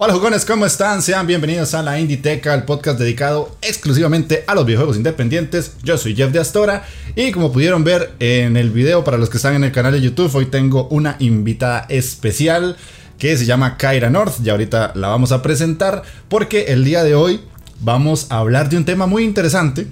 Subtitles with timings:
[0.00, 1.02] Hola jugones, ¿cómo están?
[1.02, 5.72] Sean bienvenidos a la Inditeca, el podcast dedicado exclusivamente a los videojuegos independientes.
[5.82, 6.84] Yo soy Jeff de Astora
[7.16, 10.00] y como pudieron ver en el video para los que están en el canal de
[10.00, 12.76] YouTube, hoy tengo una invitada especial
[13.18, 17.16] que se llama Kaira North y ahorita la vamos a presentar porque el día de
[17.16, 17.40] hoy
[17.80, 19.88] vamos a hablar de un tema muy interesante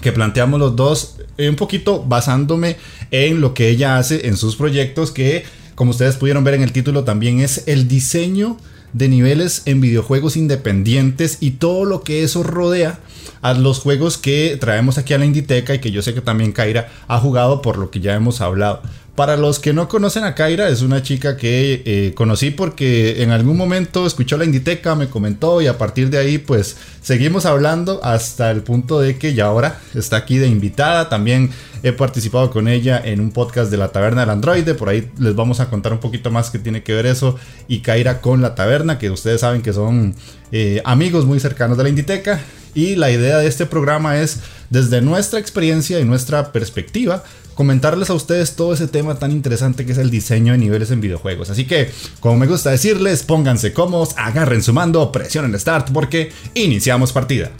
[0.00, 2.76] que planteamos los dos un poquito basándome
[3.12, 5.44] en lo que ella hace en sus proyectos que
[5.76, 8.56] como ustedes pudieron ver en el título también es el diseño
[8.92, 13.00] de niveles en videojuegos independientes y todo lo que eso rodea
[13.40, 16.52] a los juegos que traemos aquí a la Inditeca y que yo sé que también
[16.52, 18.82] Kaira ha jugado por lo que ya hemos hablado.
[19.18, 23.32] Para los que no conocen a Kaira, es una chica que eh, conocí porque en
[23.32, 27.98] algún momento escuchó la Inditeca, me comentó y a partir de ahí pues seguimos hablando
[28.04, 31.08] hasta el punto de que ya ahora está aquí de invitada.
[31.08, 31.50] También
[31.82, 35.34] he participado con ella en un podcast de la Taberna del Androide, por ahí les
[35.34, 38.54] vamos a contar un poquito más que tiene que ver eso y Kaira con la
[38.54, 40.14] Taberna, que ustedes saben que son
[40.52, 42.40] eh, amigos muy cercanos de la Inditeca.
[42.74, 44.38] Y la idea de este programa es,
[44.70, 47.24] desde nuestra experiencia y nuestra perspectiva,
[47.58, 51.00] comentarles a ustedes todo ese tema tan interesante que es el diseño de niveles en
[51.00, 51.50] videojuegos.
[51.50, 57.12] Así que, como me gusta decirles, pónganse cómodos, agarren su mando, presionen Start porque iniciamos
[57.12, 57.50] partida.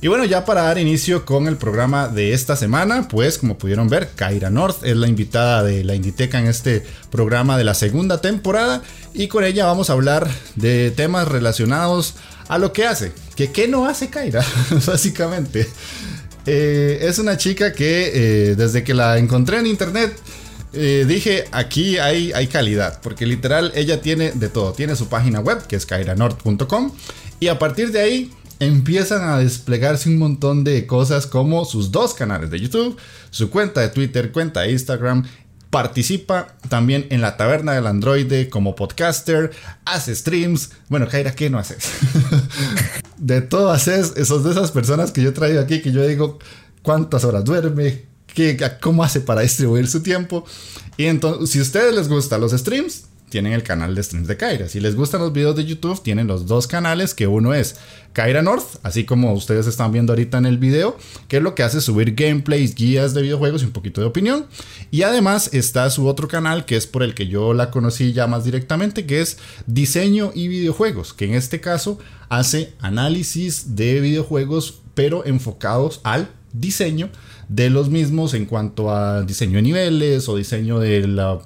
[0.00, 3.90] Y bueno, ya para dar inicio con el programa de esta semana, pues como pudieron
[3.90, 8.22] ver, Kaira North es la invitada de la Inditeca en este programa de la segunda
[8.22, 8.80] temporada
[9.12, 12.14] y con ella vamos a hablar de temas relacionados
[12.48, 13.12] a lo que hace.
[13.34, 14.42] Que qué no hace Kaira,
[14.86, 15.68] básicamente.
[16.46, 20.16] Eh, es una chica que eh, desde que la encontré en internet
[20.72, 24.72] eh, dije aquí hay, hay calidad, porque literal ella tiene de todo.
[24.72, 26.92] Tiene su página web que es kairanord.com
[27.40, 28.30] y a partir de ahí
[28.60, 32.96] empiezan a desplegarse un montón de cosas como sus dos canales de YouTube,
[33.30, 35.26] su cuenta de Twitter, cuenta de Instagram
[35.76, 39.50] Participa también en la taberna del androide como podcaster,
[39.84, 40.70] hace streams.
[40.88, 41.90] Bueno, Jaira, ¿qué no haces?
[43.18, 46.38] de todo haces, esos de esas personas que yo traigo aquí, que yo digo,
[46.80, 48.06] ¿cuántas horas duerme?
[48.26, 50.46] ¿Qué, ¿Cómo hace para distribuir su tiempo?
[50.96, 54.36] Y entonces, si a ustedes les gustan los streams, tienen el canal de streams de
[54.36, 54.68] Kaira.
[54.68, 57.76] Si les gustan los videos de YouTube, tienen los dos canales, que uno es
[58.12, 60.96] Kaira North, así como ustedes están viendo ahorita en el video,
[61.28, 64.46] que es lo que hace subir gameplays, guías de videojuegos y un poquito de opinión.
[64.90, 68.26] Y además está su otro canal, que es por el que yo la conocí ya
[68.26, 71.98] más directamente, que es Diseño y Videojuegos, que en este caso
[72.28, 77.10] hace análisis de videojuegos, pero enfocados al diseño
[77.48, 81.40] de los mismos en cuanto a diseño de niveles o diseño de la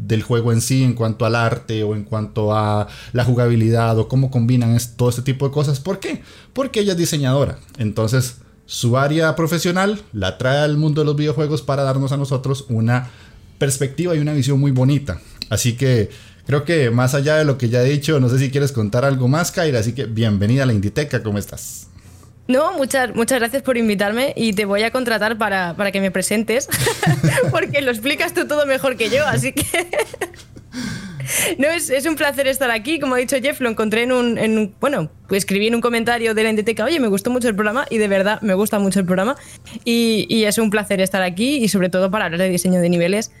[0.00, 4.08] del juego en sí en cuanto al arte o en cuanto a la jugabilidad o
[4.08, 5.80] cómo combinan todo este tipo de cosas.
[5.80, 6.22] ¿Por qué?
[6.52, 7.58] Porque ella es diseñadora.
[7.78, 12.66] Entonces, su área profesional la trae al mundo de los videojuegos para darnos a nosotros
[12.68, 13.10] una
[13.58, 15.20] perspectiva y una visión muy bonita.
[15.50, 16.10] Así que
[16.46, 19.04] creo que más allá de lo que ya he dicho, no sé si quieres contar
[19.04, 19.78] algo más, Kaira.
[19.78, 21.88] Así que bienvenida a la Inditeca, ¿cómo estás?
[22.46, 26.68] No, muchas, muchas gracias por invitarme y te voy a contratar para, que me presentes,
[27.50, 29.64] porque lo explicas tú todo mejor que yo, así que...
[31.58, 33.00] No, es, un placer estar aquí.
[33.00, 36.44] Como ha dicho Jeff, lo encontré en un, Bueno, pues escribí en un comentario de
[36.44, 39.06] la NTTK, oye, me gustó mucho el programa y de verdad me gusta mucho el
[39.06, 39.36] programa.
[39.84, 43.32] Y, es un placer estar aquí y sobre todo para hablar de diseño de niveles,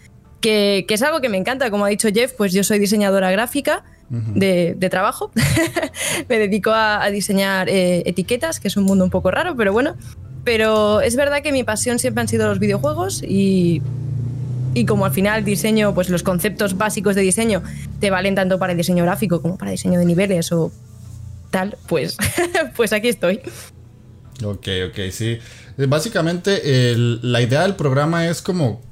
[0.44, 1.70] que, que, es algo que me encanta.
[1.70, 5.30] Como ha dicho Jeff, pues yo soy diseñadora gráfica de, trabajo.
[6.28, 9.96] me dedico a, diseñar eh, etiquetas, que es un mundo un poco raro, pero bueno.
[10.44, 13.80] Pero es verdad que mi pasión siempre han sido los videojuegos y,
[14.74, 17.62] y como al final diseño, pues los conceptos básicos de diseño
[17.98, 20.70] te valen tanto para el diseño gráfico como para diseño de niveles o
[21.50, 22.18] tal, pues,
[22.76, 23.40] pues aquí estoy.
[24.44, 25.38] Ok, ok, sí.
[25.88, 26.60] Básicamente
[27.22, 28.82] la idea del programa es como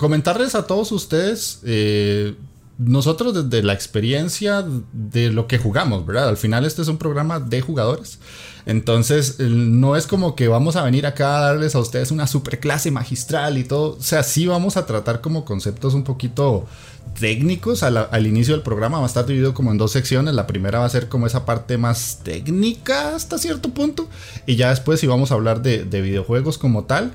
[0.00, 2.34] comentarles a todos ustedes eh,
[2.78, 4.64] nosotros desde la experiencia
[4.94, 6.30] de lo que jugamos, ¿verdad?
[6.30, 8.18] Al final este es un programa de jugadores.
[8.64, 12.60] Entonces, no es como que vamos a venir acá a darles a ustedes una super
[12.60, 13.98] clase magistral y todo.
[13.98, 16.64] O sea, sí vamos a tratar como conceptos un poquito
[17.18, 18.96] técnicos al, inicio del programa.
[18.96, 20.32] Va a estar dividido como en dos secciones.
[20.32, 24.08] La primera va a ser como esa parte más técnica hasta cierto punto.
[24.46, 27.12] Y ya después sí vamos a hablar de, videojuegos como tal.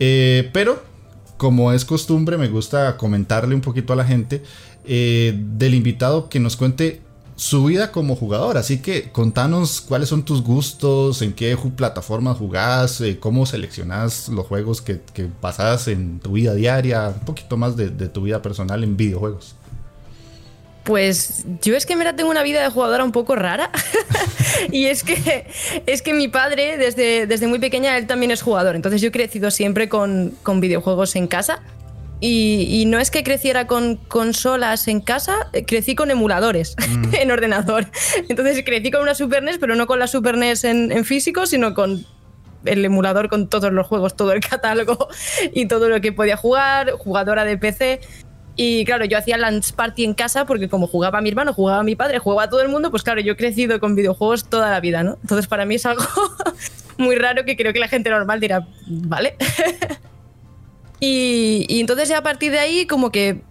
[0.00, 0.93] Eh, pero
[1.36, 4.42] como es costumbre, me gusta comentarle un poquito a la gente
[4.84, 7.02] eh, del invitado que nos cuente
[7.36, 8.56] su vida como jugador.
[8.56, 14.46] Así que contanos cuáles son tus gustos, en qué plataformas jugás, eh, cómo seleccionas los
[14.46, 18.84] juegos que, que pasas en tu vida diaria, un poquito más de, tu vida personal
[18.84, 19.54] en videojuegos.
[20.84, 23.70] Pues yo es que mira tengo una vida de jugadora un poco rara
[24.70, 25.46] y es que
[25.86, 29.12] es que mi padre desde, desde muy pequeña él también es jugador, entonces yo he
[29.12, 31.62] crecido siempre con, con videojuegos en casa
[32.26, 37.14] y, no es que creciera con consolas en casa, eh, crecí con emuladores mm.
[37.20, 37.86] en ordenador.
[38.28, 41.74] Entonces crecí con una Super NES, pero no con la Super NES en, físico, sino
[41.74, 42.06] con
[42.64, 45.08] el emulador con todos los juegos, todo el catálogo
[45.52, 48.00] y todo lo que podía jugar, jugadora de PC.
[48.56, 51.96] Y claro, yo hacía Lance Party en casa porque como jugaba mi hermano, jugaba mi
[51.96, 55.02] padre, jugaba todo el mundo, pues claro, yo he crecido con videojuegos toda la vida,
[55.02, 55.18] ¿no?
[55.22, 56.04] Entonces para mí es algo
[56.96, 59.36] muy raro que creo que la gente normal dirá, vale.
[61.06, 63.42] Y, entonces ya a partir de ahí como que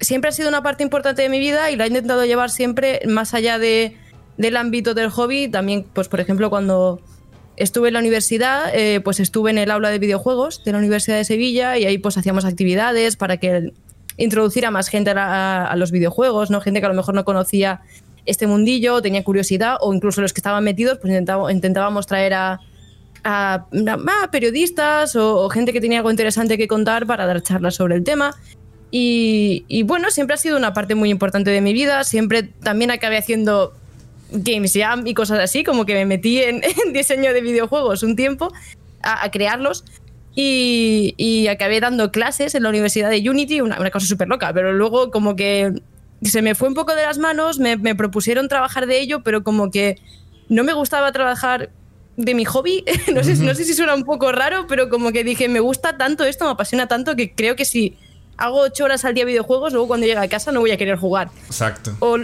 [0.00, 3.00] siempre ha sido una parte importante de mi vida y la he intentado llevar siempre
[3.06, 3.96] más allá de,
[4.38, 5.48] del ámbito del hobby.
[5.48, 7.02] También, pues por ejemplo, cuando
[7.56, 11.16] estuve en la universidad, eh, pues estuve en el aula de videojuegos de la Universidad
[11.16, 13.72] de Sevilla y ahí pues hacíamos actividades para que
[14.16, 16.60] introduciera más gente a, los videojuegos, ¿no?
[16.60, 17.80] Gente que a lo mejor no conocía
[18.24, 22.60] este mundillo, tenía curiosidad o incluso los que estaban metidos, pues intentábamos traer a,
[23.24, 23.66] a,
[24.30, 28.34] periodistas o, gente que tenía algo interesante que contar para dar charlas sobre el tema.
[28.94, 32.04] Y, bueno, siempre ha sido una parte muy importante de mi vida.
[32.04, 33.72] Siempre también acabé haciendo
[34.30, 36.60] Games Jam y cosas así, como que me metí en,
[36.92, 38.52] diseño de videojuegos un tiempo
[39.02, 39.84] a, crearlos.
[40.34, 45.10] Y, acabé dando clases en la Universidad de Unity, una, cosa súper loca, pero luego
[45.10, 45.82] como que
[46.22, 49.42] se me fue un poco de las manos, me, me propusieron trabajar de ello, pero
[49.42, 50.00] como que
[50.48, 51.70] no me gustaba trabajar
[52.16, 52.84] de mi hobby.
[53.14, 55.96] no, sé, no sé si suena un poco raro, pero como que dije, me gusta
[55.96, 57.96] tanto esto, me apasiona tanto que creo que si
[58.36, 60.96] hago ocho horas al día videojuegos, luego cuando llegue a casa no voy a querer
[60.96, 61.30] jugar.
[61.46, 61.96] Exacto.
[62.00, 62.18] O,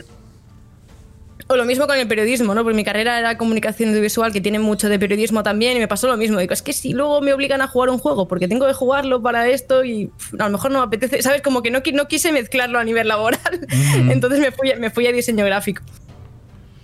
[1.56, 2.62] lo mismo con el periodismo, ¿no?
[2.62, 6.06] Porque mi carrera era comunicación audiovisual, que tiene mucho de periodismo también, y me pasó
[6.06, 6.38] lo mismo.
[6.38, 9.22] Digo, es que si luego me obligan a jugar un juego porque tengo que jugarlo
[9.22, 11.40] para esto y a lo mejor no me apetece, ¿sabes?
[11.40, 13.66] Como que no, no quise mezclarlo a nivel laboral.
[14.10, 15.82] Entonces me fui, me fui a diseño gráfico.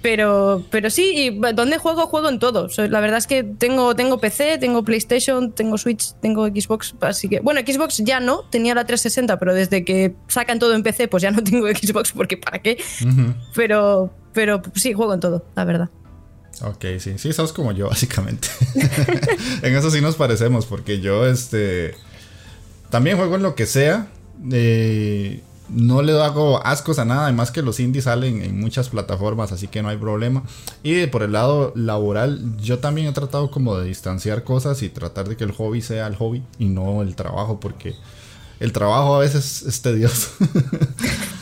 [0.05, 2.07] Pero, pero sí, y ¿dónde juego?
[2.07, 2.69] Juego en todo.
[2.77, 7.41] La verdad es que tengo, tengo PC, tengo PlayStation, tengo Switch, tengo Xbox, así que...
[7.41, 11.23] Bueno, Xbox ya no, tenía la 360, pero desde que sacan todo en PC, pues
[11.23, 12.77] ya no tengo Xbox porque ¿para qué?
[13.55, 15.89] Pero, pero sí, juego en todo, la verdad.
[16.63, 18.49] Ok, sí, sí, sos como yo, básicamente.
[19.63, 21.95] en eso sí nos parecemos, porque yo, este...
[22.91, 24.09] También juego en lo que sea.
[24.53, 29.51] Eh, no le hago ascos a nada, además que los indies salen en muchas plataformas,
[29.51, 30.45] así que no hay problema.
[30.83, 35.29] Y por el lado laboral, yo también he tratado como de distanciar cosas y tratar
[35.29, 37.95] de que el hobby sea el hobby y no el trabajo, porque
[38.61, 40.29] el trabajo a veces es tedioso.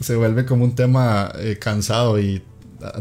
[0.00, 2.42] Se vuelve como un tema eh, cansado y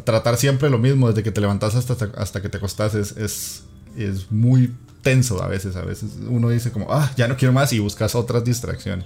[0.04, 3.64] tratar siempre lo mismo desde que te levantas hasta, hasta que te acostas es, es,
[3.96, 5.76] es muy tenso a veces.
[5.76, 9.06] A veces uno dice como, ah, ya no quiero más y buscas otras distracciones.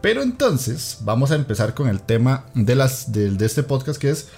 [0.00, 4.28] Pero entonces vamos a empezar con el tema de, las, de, este podcast que es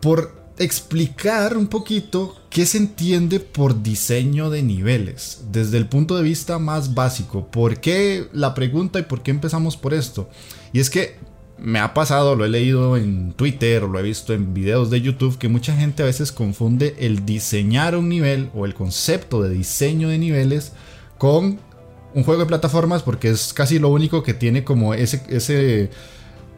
[0.00, 6.22] por explicar un poquito qué se entiende por diseño de niveles desde el punto de
[6.22, 7.48] vista más básico.
[7.50, 10.28] ¿Por qué la pregunta y por qué empezamos por esto?
[10.72, 11.16] Y es que
[11.58, 15.38] me ha pasado, lo he leído en Twitter lo he visto en videos de YouTube,
[15.38, 20.08] que mucha gente a veces confunde el diseñar un nivel o el concepto de diseño
[20.08, 20.72] de niveles
[21.18, 21.58] con
[22.14, 25.90] un juego de plataformas porque es casi lo único que tiene como ese, ese,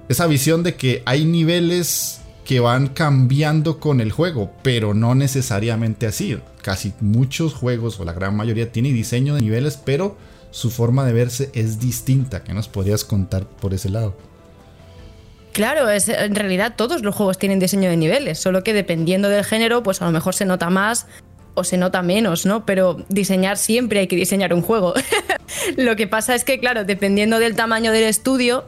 [0.08, 6.06] esa visión de que hay niveles que van cambiando con el juego, pero no necesariamente
[6.06, 6.38] así.
[6.62, 10.16] Casi muchos juegos, o la gran mayoría, tiene diseño de niveles, pero
[10.50, 12.42] su forma de verse es distinta.
[12.42, 14.16] ¿Qué nos podrías contar por ese lado?
[15.52, 19.44] Claro, es, en realidad todos los juegos tienen diseño de niveles, solo que dependiendo del
[19.44, 21.06] género, pues a lo mejor se nota más
[21.52, 22.64] o se nota menos, ¿no?
[22.64, 24.94] Pero diseñar siempre hay que diseñar un juego.
[25.76, 28.64] Lo que pasa es que, claro, dependiendo del tamaño del estudio,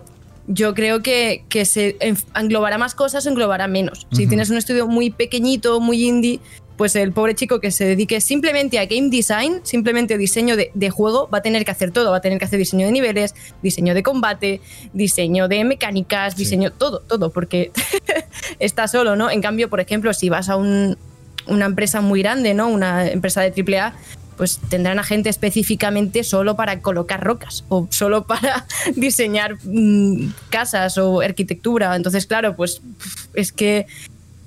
[0.52, 1.96] yo creo que, se
[2.34, 4.08] englobará más cosas o englobará menos.
[4.10, 6.40] Si tienes un estudio muy pequeñito, muy indie,
[6.76, 11.28] pues el pobre chico que se dedique simplemente a game design, simplemente diseño de, juego,
[11.32, 12.10] va a tener que hacer todo.
[12.10, 14.60] Va a tener que hacer diseño de niveles, diseño de combate,
[14.92, 17.70] diseño de mecánicas, diseño, todo, todo, porque
[18.58, 19.30] está solo, ¿no?
[19.30, 20.98] En cambio, por ejemplo, si vas a un,
[21.46, 22.66] una empresa muy grande, ¿no?
[22.66, 23.94] Una empresa de AAA,
[24.40, 28.66] pues tendrán a gente específicamente solo para colocar rocas o solo para
[28.96, 31.94] diseñar mm, casas o arquitectura.
[31.94, 32.80] Entonces, claro, pues
[33.34, 33.86] es que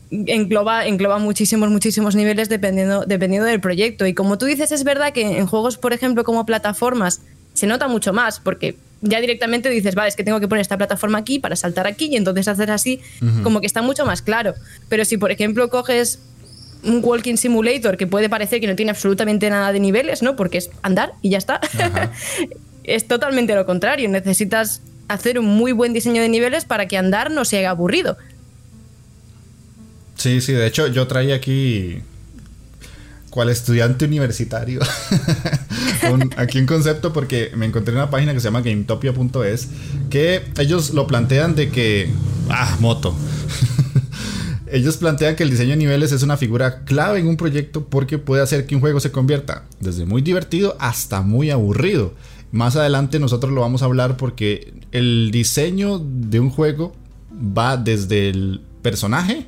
[0.10, 4.08] engloba, engloba muchísimos, muchísimos niveles dependiendo, dependiendo del proyecto.
[4.08, 7.22] Y como tú dices, es verdad que en juegos, por ejemplo, como plataformas,
[7.54, 10.78] se nota mucho más porque ya directamente dices, vale, es que tengo que poner esta
[10.78, 13.00] plataforma aquí para saltar aquí y entonces hacer así,
[13.44, 14.56] como que está mucho más claro.
[14.90, 16.18] Pero si, por ejemplo, coges
[16.84, 20.36] un walking simulator que puede parecer que no tiene absolutamente nada de niveles, ¿no?
[20.36, 21.60] Porque es andar y ya está.
[22.84, 24.10] es totalmente lo contrario.
[24.10, 28.18] Necesitas hacer un muy buen diseño de niveles para que andar no se haga aburrido.
[30.16, 32.02] Sí, sí, de hecho yo traía aquí
[33.34, 34.80] cual estudiante universitario.
[36.38, 39.70] aquí un concepto porque me encontré en una página que se llama gametopia.es
[40.12, 42.12] que ellos lo plantean de que...
[42.50, 43.16] Ah, moto.
[44.74, 48.18] Ellos plantean que el diseño de niveles es una figura clave en un proyecto porque
[48.18, 52.16] puede hacer que un juego se convierta desde muy divertido hasta muy aburrido.
[52.52, 56.92] Más adelante nosotros lo vamos a hablar porque el diseño de un juego
[57.32, 59.46] va desde el personaje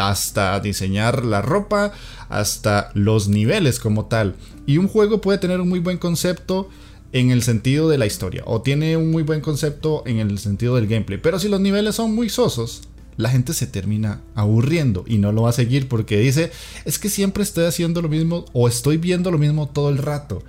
[0.00, 1.90] hasta diseñar la ropa,
[2.28, 4.36] hasta los niveles como tal.
[4.66, 6.68] Y un juego puede tener un muy buen concepto
[7.10, 10.76] en el sentido de la historia, o tiene un muy buen concepto en el sentido
[10.76, 11.18] del gameplay.
[11.20, 12.82] Pero si los niveles son muy sosos,
[13.16, 16.50] la gente se termina aburriendo y no lo va a seguir porque dice,
[16.84, 20.42] es que siempre estoy haciendo lo mismo o estoy viendo lo mismo todo el rato.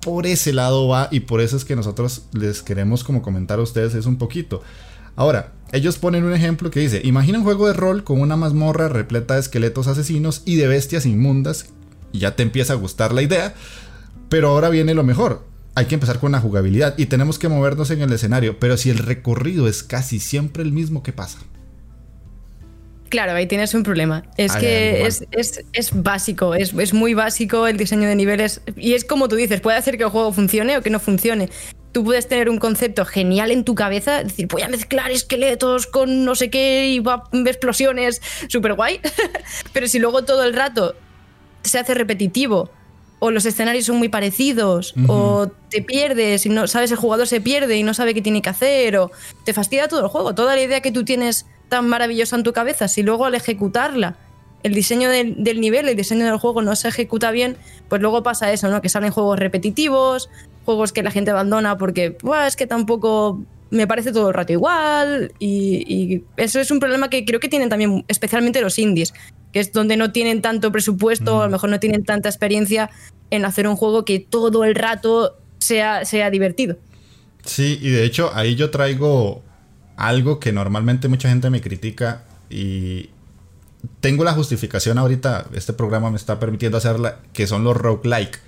[0.00, 3.62] Por ese lado va y por eso es que nosotros les queremos como comentar a
[3.62, 4.62] ustedes es un poquito.
[5.16, 8.88] Ahora, ellos ponen un ejemplo que dice, imagina un juego de rol con una mazmorra
[8.88, 11.66] repleta de esqueletos asesinos y de bestias inmundas,
[12.12, 13.54] y ya te empieza a gustar la idea,
[14.28, 15.44] pero ahora viene lo mejor.
[15.74, 18.90] Hay que empezar con la jugabilidad y tenemos que movernos en el escenario, pero si
[18.90, 21.38] el recorrido es casi siempre el mismo, ¿qué pasa?
[23.08, 24.24] Claro, ahí tienes un problema.
[24.36, 28.60] Es que es, básico, es, es, muy básico el diseño de niveles.
[28.76, 31.48] Y es como tú dices, puede hacer que el juego funcione o que no funcione
[31.96, 36.26] tú puedes tener un concepto genial en tu cabeza, decir, voy a mezclar esqueletos con
[36.26, 39.00] no sé qué y va explosiones, súper guay.
[39.72, 40.94] Pero si luego todo el rato
[41.62, 42.70] se hace repetitivo,
[43.18, 47.40] o los escenarios son muy parecidos, o te pierdes y no sabes, el jugador se
[47.40, 49.10] pierde y no sabe qué tiene que hacer, o
[49.46, 50.34] te fastidia todo el juego.
[50.34, 54.16] Toda la idea que tú tienes tan maravillosa en tu cabeza, si luego al ejecutarla
[54.62, 57.56] el diseño del, del, nivel, el diseño del juego no se ejecuta bien,
[57.88, 58.82] pues luego pasa eso, ¿no?
[58.82, 60.28] Que salen juegos repetitivos,
[60.64, 65.32] juegos que la gente abandona porque es que tampoco me parece todo el rato igual
[65.38, 69.14] y, eso es un problema que creo que tienen también especialmente los indies,
[69.52, 71.52] que es donde no tienen tanto presupuesto, a lo mm.
[71.52, 72.90] mejor no tienen tanta experiencia
[73.30, 76.76] en hacer un juego que todo el rato sea, sea divertido.
[77.44, 79.42] Sí, y de hecho ahí yo traigo
[79.96, 83.10] algo que normalmente mucha gente me critica y
[84.00, 88.38] tengo la justificación ahorita, este programa me está permitiendo hacerla, que son los roguelike.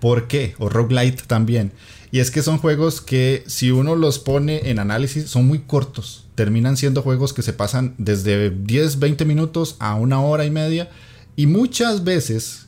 [0.00, 0.54] ¿Por qué?
[0.58, 1.72] O roguelite también.
[2.10, 6.26] Y es que son juegos que si uno los pone en análisis son muy cortos.
[6.34, 10.90] Terminan siendo juegos que se pasan desde 10, 20 minutos a una hora y media.
[11.36, 12.66] Y muchas veces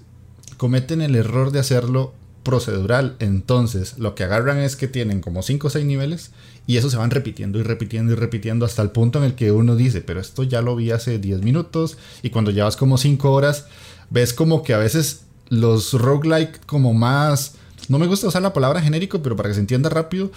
[0.56, 3.16] cometen el error de hacerlo procedural.
[3.18, 6.30] Entonces lo que agarran es que tienen como 5 o 6 niveles
[6.66, 9.52] y eso se van repitiendo y repitiendo y repitiendo hasta el punto en el que
[9.52, 13.30] uno dice, pero esto ya lo vi hace 10 minutos y cuando llevas como 5
[13.30, 13.66] horas
[14.10, 17.54] ves como que a veces los roguelike como más...
[17.88, 20.30] No me gusta usar la palabra genérico, pero para que se entienda rápido,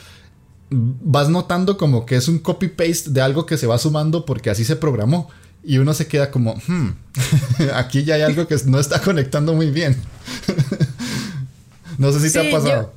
[0.69, 4.65] vas notando como que es un copy-paste de algo que se va sumando porque así
[4.65, 5.29] se programó.
[5.63, 6.89] Y uno se queda como, hmm,
[7.73, 9.95] aquí ya hay algo que no está conectando muy bien.
[11.97, 12.93] no sé si te ha pasado.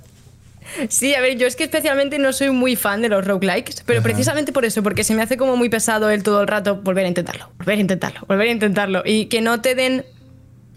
[0.89, 4.03] Sí, a ver, yo es que especialmente no soy muy fan de los roguelikes, pero
[4.03, 7.05] precisamente por eso, porque se me hace como muy pesado el todo el rato volver
[7.05, 9.03] a intentarlo, volver a intentarlo, volver a intentarlo.
[9.05, 10.05] Y que no te den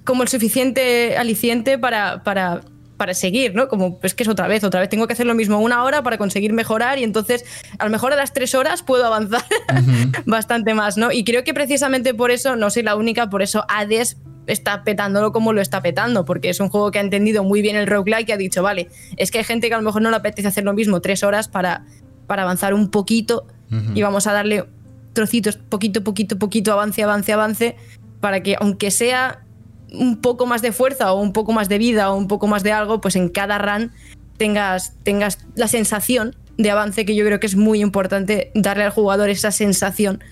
[0.03, 2.61] como el suficiente aliciente para, para,
[2.97, 3.67] para seguir, ¿no?
[3.67, 6.03] Como es que es otra vez, otra vez tengo que hacer lo mismo una hora
[6.03, 7.45] para conseguir mejorar y entonces
[7.79, 9.43] a lo mejor a las tres horas puedo avanzar
[10.25, 11.11] bastante más, ¿no?
[11.11, 15.31] Y creo que precisamente por eso, no soy la única, por eso Hades está petándolo
[15.31, 18.29] como lo está petando, porque es un juego que ha entendido muy bien el roguelike
[18.29, 20.47] y ha dicho, vale, es que hay gente que a lo mejor no le apetece
[20.47, 21.85] hacer lo mismo tres horas para,
[22.27, 23.47] para avanzar un poquito
[23.95, 24.65] y vamos a darle
[25.13, 27.75] trocitos, poquito, poquito, poquito, avance, avance, avance,
[28.19, 29.43] para que aunque sea
[29.91, 32.61] un poco más de fuerza o un poco más de vida o un poco más
[32.61, 33.91] de algo, pues en cada run
[34.37, 38.91] tengas, tengas la sensación de avance que yo creo que es muy importante darle al
[38.91, 40.23] jugador esa sensación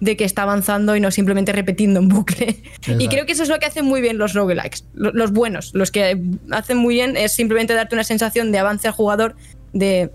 [0.00, 2.62] de que está avanzando y no simplemente repitiendo en bucle.
[2.98, 5.90] Y creo que eso es lo que hacen muy bien los roguelikes, los buenos, los
[5.90, 9.36] que hacen muy bien es simplemente darte una sensación de avance al jugador,
[9.72, 10.10] de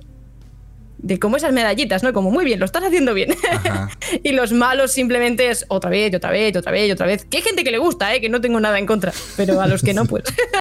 [0.97, 2.13] de como esas medallitas, ¿no?
[2.13, 3.35] Como muy bien, lo estás haciendo bien.
[4.23, 7.25] y los malos simplemente es otra vez, otra vez, otra vez, otra vez.
[7.25, 8.21] Que hay gente que le gusta, ¿eh?
[8.21, 10.23] Que no tengo nada en contra, pero a los que no, pues.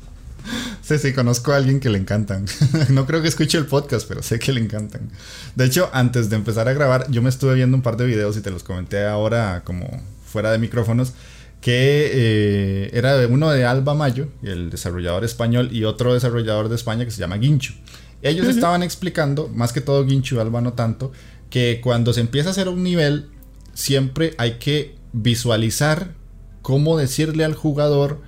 [0.84, 2.46] sí, sí, conozco a alguien que le encantan.
[2.90, 5.10] no creo que escuche el podcast, pero sé que le encantan.
[5.54, 8.36] De hecho, antes de empezar a grabar, yo me estuve viendo un par de videos
[8.36, 9.88] y te los comenté ahora como
[10.24, 11.14] fuera de micrófonos
[11.60, 17.06] que eh, era uno de Alba Mayo, el desarrollador español, y otro desarrollador de España
[17.06, 17.72] que se llama Guincho.
[18.20, 21.12] Ellos estaban explicando, más que todo Ginchu Alba no tanto,
[21.50, 23.30] que cuando se empieza a hacer un nivel,
[23.74, 26.14] siempre hay que visualizar
[26.62, 28.22] cómo decirle al jugador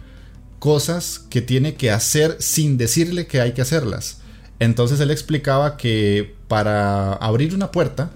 [0.58, 4.18] cosas que tiene que hacer sin decirle que hay que hacerlas.
[4.58, 8.10] Entonces él explicaba que para abrir una puerta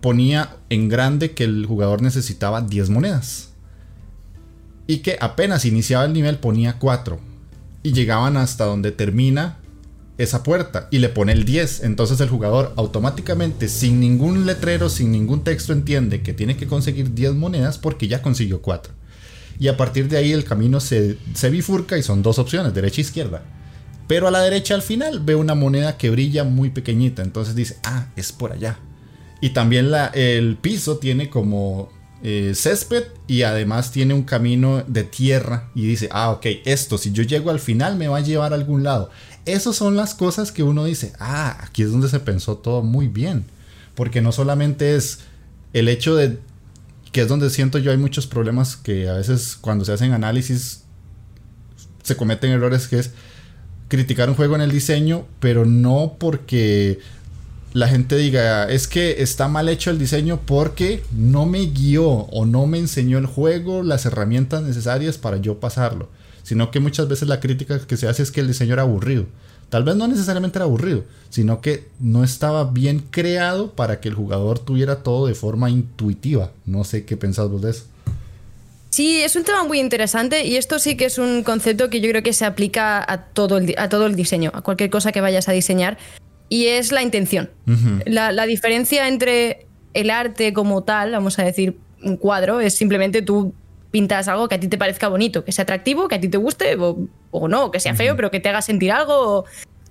[0.00, 3.50] ponía en grande que el jugador necesitaba 10 monedas.
[4.86, 7.18] Y que apenas iniciaba el nivel ponía 4.
[7.82, 9.58] Y llegaban hasta donde termina
[10.18, 11.84] esa puerta y le pone el 10.
[11.84, 17.14] Entonces el jugador automáticamente, sin ningún letrero, sin ningún texto, entiende que tiene que conseguir
[17.14, 18.92] 10 monedas porque ya consiguió 4.
[19.60, 23.02] Y a partir de ahí el camino se, se bifurca y son dos opciones, derecha
[23.02, 23.42] e izquierda.
[24.08, 27.22] Pero a la derecha al final ve una moneda que brilla muy pequeñita.
[27.22, 28.78] Entonces dice, ah, es por allá.
[29.42, 31.90] Y también la, el piso tiene como
[32.22, 35.70] eh, césped y además tiene un camino de tierra.
[35.74, 38.56] Y dice, ah, ok, esto si yo llego al final me va a llevar a
[38.56, 39.10] algún lado.
[39.44, 43.08] Esas son las cosas que uno dice, ah, aquí es donde se pensó todo muy
[43.08, 43.44] bien.
[43.94, 45.20] Porque no solamente es
[45.74, 46.38] el hecho de
[47.12, 50.84] que es donde siento yo hay muchos problemas que a veces cuando se hacen análisis
[52.02, 53.10] se cometen errores que es
[53.88, 57.00] criticar un juego en el diseño, pero no porque
[57.72, 62.46] la gente diga, es que está mal hecho el diseño porque no me guió o
[62.46, 66.08] no me enseñó el juego las herramientas necesarias para yo pasarlo,
[66.42, 69.26] sino que muchas veces la crítica que se hace es que el diseño era aburrido.
[69.70, 74.14] Tal vez no necesariamente era aburrido, sino que no estaba bien creado para que el
[74.14, 76.50] jugador tuviera todo de forma intuitiva.
[76.66, 77.84] No sé qué pensás vos de eso.
[78.90, 82.10] Sí, es un tema muy interesante y esto sí que es un concepto que yo
[82.10, 85.20] creo que se aplica a todo el, a todo el diseño, a cualquier cosa que
[85.20, 85.96] vayas a diseñar,
[86.48, 87.48] y es la intención.
[88.04, 93.54] la, diferencia entre el arte como tal, vamos a decir, un cuadro, es simplemente tú
[93.90, 96.38] pintas algo que a ti te parezca bonito, que sea atractivo, que a ti te
[96.38, 99.44] guste, o, no, que sea feo, pero que te haga sentir algo,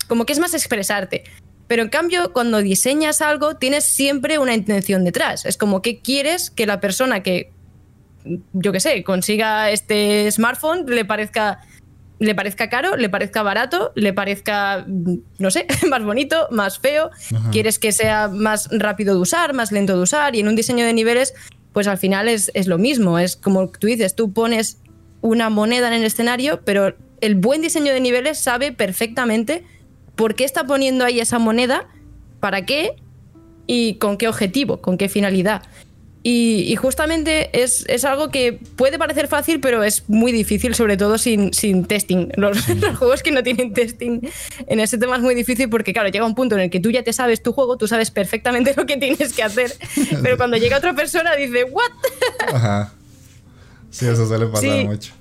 [0.08, 1.24] como que es más expresarte.
[1.68, 5.46] Pero en cambio, cuando diseñas algo, tienes siempre una intención detrás.
[5.46, 7.52] Es como que quieres que la persona que
[8.54, 11.60] yo qué sé, consiga este smartphone, le parezca,
[12.20, 14.86] le parezca caro, le parezca barato, le parezca,
[15.38, 17.12] no sé, más bonito, más feo.
[17.52, 20.36] Quieres que sea más rápido de usar, más lento de usar.
[20.36, 21.34] Y en un diseño de niveles,
[21.74, 23.20] pues al final es, es lo mismo.
[23.20, 24.80] Es como tú dices, tú pones
[25.22, 29.64] una moneda en el escenario, pero el buen diseño de niveles sabe perfectamente
[30.16, 31.88] por qué está poniendo ahí esa moneda,
[32.40, 32.96] para qué
[33.68, 35.64] y con qué objetivo, con qué finalidad.
[36.22, 41.54] Y, justamente es, algo que puede parecer fácil, pero es muy difícil, sobre todo sin,
[41.54, 42.30] sin testing.
[42.36, 42.66] Los,
[42.98, 44.22] juegos que no tienen testing
[44.68, 46.92] en ese tema es muy difícil porque, claro, llega un punto en el que tú
[46.92, 49.74] ya te sabes tu juego, tú sabes perfectamente lo que tienes que hacer,
[50.22, 51.92] pero cuando llega otra persona dice, ¿what?
[52.54, 52.94] Ajá.
[53.90, 55.14] Sí, eso suele pasar mucho.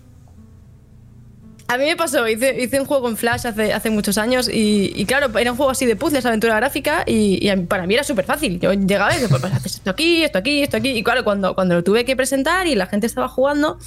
[1.70, 5.04] A mí me pasó, hice, hice un juego en Flash hace, hace muchos años y,
[5.04, 8.58] claro, era un juego así de puzzles, aventura gráfica y, para mí era súper fácil.
[8.58, 10.96] Yo llegaba y decía, pues, pues, haces esto aquí, esto aquí, esto aquí.
[10.96, 13.78] Y claro, cuando, cuando lo tuve que presentar y la gente estaba jugando,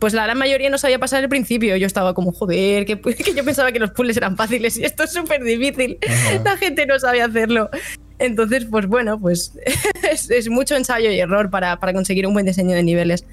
[0.00, 1.76] pues la gran mayoría no sabía pasar el principio.
[1.76, 5.04] Yo estaba como, joder, que, que yo pensaba que los puzzles eran fáciles y esto
[5.04, 5.98] es súper difícil.
[6.44, 7.70] La gente no sabía hacerlo.
[8.18, 9.52] Entonces, pues bueno, pues
[10.30, 13.24] es, mucho ensayo y error para, para, conseguir un buen diseño de niveles.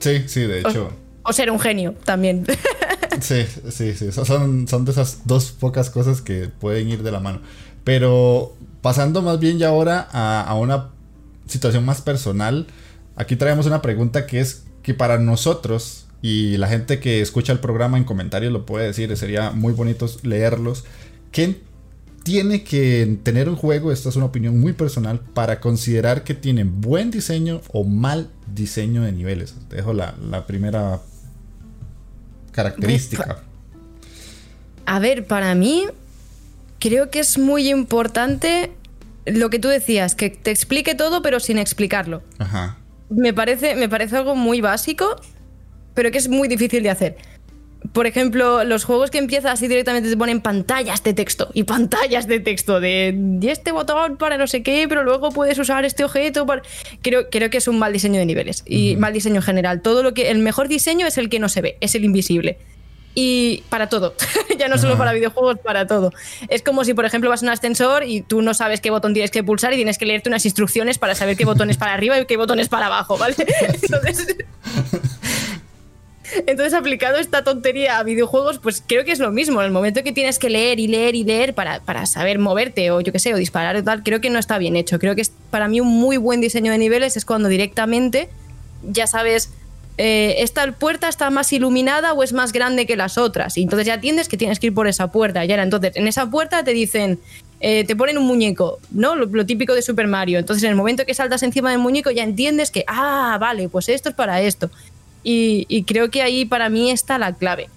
[0.00, 2.44] Sí, sí, de hecho o ser un genio también.
[3.20, 4.12] Sí, sí, sí.
[4.12, 7.40] Son, son de esas dos pocas cosas que pueden ir de la mano.
[7.84, 10.90] Pero pasando más bien ya ahora a, una
[11.46, 12.66] situación más personal,
[13.16, 17.60] aquí traemos una pregunta que es que para nosotros y la gente que escucha el
[17.60, 20.84] programa en comentarios lo puede decir, sería muy bonito leerlos.
[21.32, 21.60] ¿Qué
[22.24, 23.92] tiene que tener un juego?
[23.92, 29.02] Esta es una opinión muy personal para considerar que tiene buen diseño o mal diseño
[29.02, 29.54] de niveles.
[29.70, 31.00] dejo la, la primera
[32.52, 33.42] característica.
[34.86, 35.84] A ver, para mí
[36.78, 38.72] creo que es muy importante
[39.26, 42.22] lo que tú decías, que te explique todo pero sin explicarlo.
[42.38, 42.78] Ajá.
[43.10, 45.20] Me parece, me parece algo muy básico,
[45.94, 47.16] pero que es muy difícil de hacer.
[47.92, 52.26] Por ejemplo, los juegos que empiezas así directamente te ponen pantallas de texto y pantallas
[52.26, 56.04] de texto de y este botón para no sé qué, pero luego puedes usar este
[56.04, 56.62] objeto para...
[57.02, 59.82] Creo, creo que es un mal diseño de niveles y mal diseño en general.
[59.82, 62.58] Todo lo que el mejor diseño es el que no se ve, es el invisible.
[63.14, 64.14] Y para todo,
[64.58, 66.12] ya no solo para videojuegos, para todo.
[66.48, 69.12] Es como si, por ejemplo, vas a un ascensor y tú no sabes qué botón
[69.12, 71.94] tienes que pulsar y tienes que leerte unas instrucciones para saber qué botón es para
[71.94, 73.34] arriba y qué botón es para abajo, ¿vale?
[73.82, 74.36] Entonces,
[76.46, 79.60] entonces, aplicado esta tontería a videojuegos, pues creo que es lo mismo.
[79.60, 83.00] En el momento que tienes que leer y leer y leer para, saber moverte o
[83.00, 84.98] yo qué sé, o disparar o tal, creo que no está bien hecho.
[84.98, 88.28] Creo que es para mí un muy buen diseño de niveles es cuando directamente
[88.82, 89.50] ya sabes
[90.00, 93.58] eh, esta puerta está más iluminada o es más grande que las otras.
[93.58, 95.44] Y entonces ya entiendes que tienes que ir por esa puerta.
[95.44, 97.18] Y ahora, entonces, en esa puerta te dicen,
[97.60, 99.16] eh, te ponen un muñeco, ¿no?
[99.16, 100.38] Lo, típico de Super Mario.
[100.38, 103.88] Entonces, en el momento que saltas encima del muñeco, ya entiendes que, ah, vale, pues
[103.88, 104.70] esto es para esto.
[105.30, 107.68] Y, creo que ahí para mí está la clave.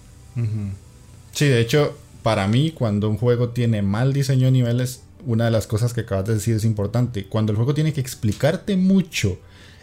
[1.32, 5.50] Sí, de hecho, para mí, cuando un juego tiene mal diseño de niveles, una de
[5.50, 7.26] las cosas que acabas de decir es importante.
[7.26, 9.38] Cuando el juego tiene que explicarte mucho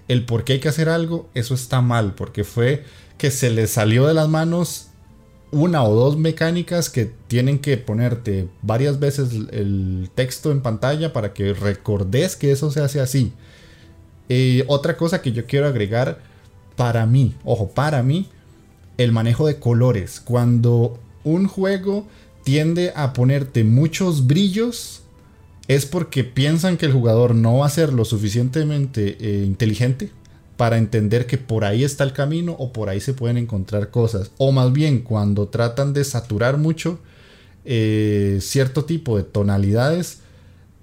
[0.08, 2.86] el por qué hay que hacer algo, eso está mal, porque fue
[3.20, 4.88] que se le salió de las manos
[5.52, 11.34] una o dos mecánicas que tienen que ponerte varias veces el texto en pantalla para
[11.34, 13.32] que recordes que eso se hace así.
[14.28, 16.30] Eh, otra cosa que yo quiero agregar
[16.80, 18.30] para mí, ojo, para mí,
[18.98, 20.22] el manejo de colores.
[20.22, 22.08] Cuando un juego
[22.46, 25.02] tiende a ponerte muchos brillos,
[25.68, 30.10] es porque piensan que el jugador no va a ser lo suficientemente eh, inteligente
[30.56, 34.32] para entender que por ahí está el camino o por ahí se pueden encontrar cosas.
[34.38, 36.98] O más bien cuando tratan de saturar mucho
[37.66, 40.20] eh, cierto tipo de tonalidades,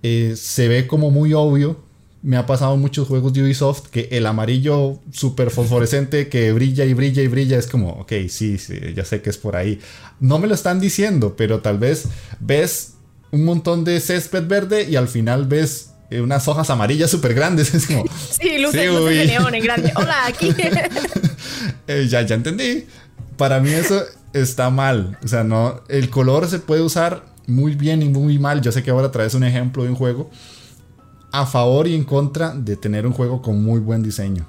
[0.03, 1.86] eh, se ve como muy obvio.
[2.23, 6.85] Me ha pasado en muchos juegos de Ubisoft que el amarillo súper fosforescente que brilla
[6.85, 9.81] y brilla y brilla es como, ok, sí, sí, ya sé que es por ahí.
[10.19, 12.07] No me lo están diciendo, pero tal vez
[12.41, 12.95] ves
[13.31, 17.75] un montón de césped verde y al final ves eh, unas hojas amarillas súper grandes.
[17.75, 18.05] Es como,
[18.41, 19.93] sí, luces, de neón en grande.
[19.97, 20.55] Hola, aquí.
[21.87, 22.87] Eh, ya, ya entendí.
[23.37, 24.03] Para mí eso
[24.33, 25.19] está mal.
[25.25, 25.83] O sea, no.
[25.89, 28.61] El color se puede usar muy bien y muy mal.
[28.63, 30.31] Yo sé que ahora traes un ejemplo de un juego
[31.41, 34.47] a favor y en contra de tener un juego con muy buen diseño.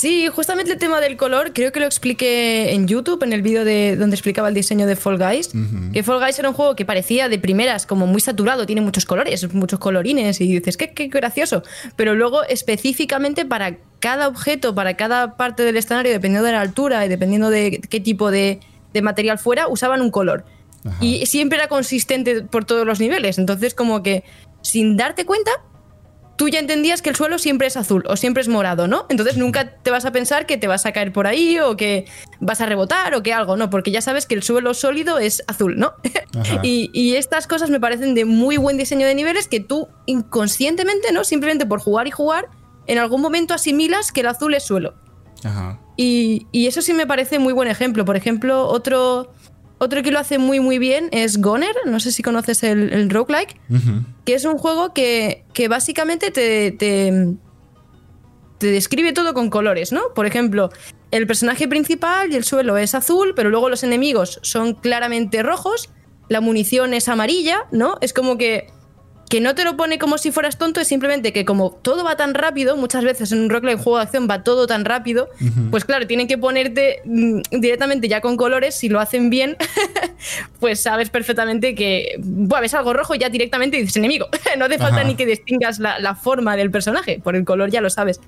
[0.00, 3.66] Sí, justamente el tema del color, creo que lo expliqué en YouTube, en el vídeo
[3.66, 5.50] de donde explicaba el diseño de Fall Guys.
[5.92, 9.04] Que Fall Guys era un juego que parecía de primeras como muy saturado, tiene muchos
[9.04, 11.62] colores, muchos colorines, y dices, qué, qué gracioso.
[11.96, 17.04] Pero luego, específicamente para cada objeto, para cada parte del escenario, dependiendo de la altura
[17.04, 18.60] y dependiendo de qué tipo de,
[19.02, 20.46] material fuera, usaban un color.
[21.02, 23.36] Y siempre era consistente por todos los niveles.
[23.36, 24.24] Entonces, como que
[24.62, 25.50] sin darte cuenta,
[26.40, 29.04] tú ya entendías que el suelo siempre es azul o siempre es morado, ¿no?
[29.10, 32.06] Entonces nunca te vas a pensar que te vas a caer por ahí o que
[32.40, 33.68] vas a rebotar o que algo, ¿no?
[33.68, 35.92] Porque ya sabes que el suelo sólido es azul, ¿no?
[36.62, 41.24] y, estas cosas me parecen de muy buen diseño de niveles que tú inconscientemente, ¿no?
[41.24, 42.48] Simplemente por jugar y jugar,
[42.86, 44.94] en algún momento asimilas que el azul es suelo.
[45.44, 45.78] Ajá.
[45.98, 48.06] Y, y eso sí me parece muy buen ejemplo.
[48.06, 49.30] Por ejemplo, otro
[49.82, 53.08] otro que lo hace muy muy bien es Goner, no sé si conoces el, el
[53.08, 53.58] roguelike,
[54.26, 57.34] que es un juego que, básicamente te, te,
[58.58, 60.02] describe todo con colores, ¿no?
[60.14, 60.68] Por ejemplo,
[61.10, 65.88] el personaje principal y el suelo es azul, pero luego los enemigos son claramente rojos,
[66.28, 67.96] la munición es amarilla, ¿no?
[68.02, 68.66] Es como que
[69.30, 72.16] que no te lo pone como si fueras tonto, es simplemente que como todo va
[72.16, 75.30] tan rápido, muchas veces en un rock juego de acción va todo tan rápido,
[75.70, 79.56] pues claro, tienen que ponerte mm, directamente ya con colores, si lo hacen bien,
[80.60, 84.26] pues sabes perfectamente que bueno, ves algo rojo y ya directamente dices enemigo,
[84.58, 87.80] no hace falta ni que distingas la, la forma del personaje, por el color ya
[87.80, 88.20] lo sabes.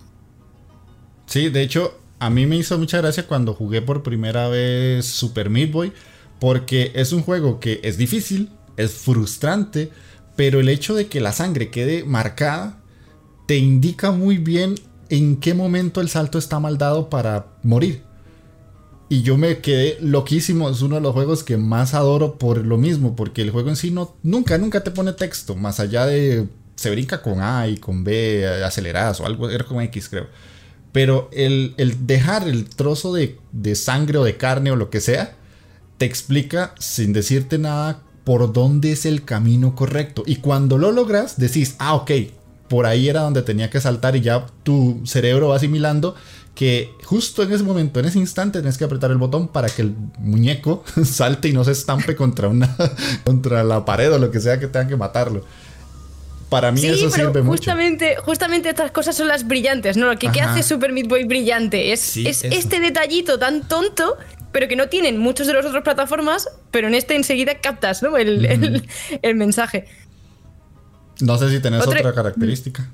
[1.26, 5.50] Sí, de hecho, a mí me hizo mucha gracia cuando jugué por primera vez Super
[5.50, 5.92] Meat Boy,
[6.38, 9.90] porque es un juego que es difícil, es frustrante,
[10.36, 12.80] pero el hecho de que la sangre quede marcada
[13.46, 14.76] te indica muy bien
[15.08, 18.02] en qué momento el salto está mal dado para morir.
[19.08, 22.78] Y yo me quedé loquísimo, es uno de los juegos que más adoro por lo
[22.78, 26.48] mismo, porque el juego en sí no, nunca, nunca te pone texto, más allá de
[26.76, 30.28] se brinca con A y con B aceleradas o algo, era con X creo.
[30.92, 31.74] Pero el,
[32.06, 35.36] dejar el trozo de, de sangre o de carne o lo que sea,
[35.98, 40.22] te explica sin decirte nada por dónde es el camino correcto.
[40.26, 42.10] Y cuando lo logras, decís, ah, ok,
[42.68, 46.14] por ahí era donde tenía que saltar y ya tu cerebro va asimilando
[46.54, 49.82] que justo en ese momento, en ese instante, tienes que apretar el botón para que
[49.82, 52.74] el muñeco salte y no se estampe contra una
[53.24, 55.44] contra la pared o lo que sea que tengan que matarlo.
[56.48, 58.22] Para mí eso sirve justamente, mucho.
[58.24, 60.06] Justamente estas cosas son las brillantes, ¿no?
[60.06, 64.18] Lo que, hace Super Meat Boy brillante es, es este detallito tan tonto
[64.52, 68.16] pero que no tienen muchos de las otras plataformas, pero en este enseguida captas ¿no?
[68.16, 68.84] el,
[69.34, 69.86] mensaje.
[71.20, 72.88] No sé si tenés otra característica.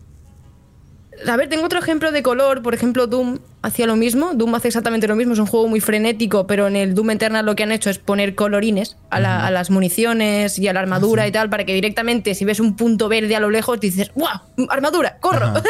[1.26, 2.62] A ver, tengo otro ejemplo de color.
[2.62, 4.34] Por ejemplo, Doom hacía lo mismo.
[4.34, 5.32] Doom hace exactamente lo mismo.
[5.32, 7.98] Es un juego muy frenético, pero en el Doom Eternal lo que han hecho es
[7.98, 12.44] poner colorines a, las municiones y a la armadura y tal, para que directamente, si
[12.44, 14.68] ves un punto verde a lo lejos, dices ¡Wow!
[14.68, 15.18] ¡Armadura!
[15.18, 15.54] ¡Corro!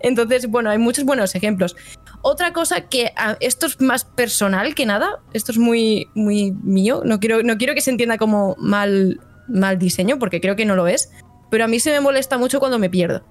[0.00, 1.76] Entonces, bueno, hay muchos buenos ejemplos.
[2.22, 7.02] Otra cosa que ah, esto es más personal que nada, esto es muy, muy mío,
[7.04, 10.74] no quiero, no quiero que se entienda como mal, mal diseño, porque creo que no
[10.74, 11.10] lo es,
[11.50, 13.24] pero a mí se me molesta mucho cuando me pierdo.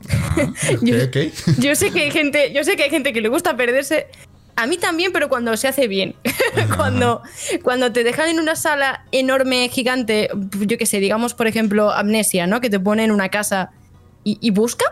[0.82, 0.96] yo,
[1.58, 4.06] yo, sé que hay gente, yo sé que hay gente que le gusta perderse.
[4.56, 6.16] A mí también, pero cuando se hace bien.
[6.76, 7.22] cuando,
[7.62, 10.28] cuando te dejan en una sala enorme, gigante,
[10.66, 12.60] yo qué sé, digamos, por ejemplo, Amnesia, ¿no?
[12.60, 13.72] Que te pone en una casa
[14.24, 14.84] y, busca.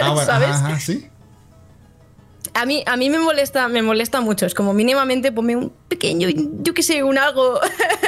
[0.00, 0.84] Ah, ¿Sabes?
[0.84, 1.08] sí.
[2.54, 4.46] A mí, a mí me molesta, me molesta mucho.
[4.46, 6.28] Es como mínimamente ponme un pequeño,
[6.62, 7.58] yo qué sé, un algo,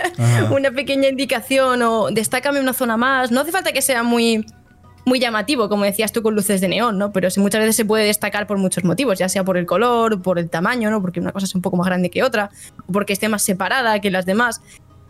[0.50, 3.32] una pequeña indicación o destácame una zona más.
[3.32, 4.46] No hace falta que sea muy,
[5.04, 7.12] muy llamativo, como decías tú, con luces de neón, ¿no?
[7.12, 10.22] Pero sí, muchas veces se puede destacar por muchos motivos, ya sea por el color,
[10.22, 11.00] por el tamaño, ¿no?
[11.00, 12.50] Porque una cosa es un poco más grande que otra,
[12.88, 14.60] o porque esté más separada que las demás.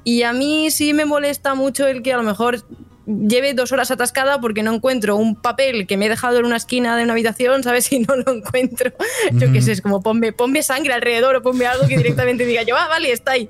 [0.03, 2.65] Y a mí sí me molesta mucho el que a lo mejor
[3.07, 6.57] lleve dos horas atascada porque no encuentro un papel que me he dejado en una
[6.57, 7.87] esquina de una habitación, ¿sabes?
[7.87, 8.93] Si no lo encuentro.
[9.33, 12.63] Yo qué sé, es como ponme, ponme sangre alrededor o ponme algo que directamente diga
[12.63, 13.49] yo, ah, vale, está ahí.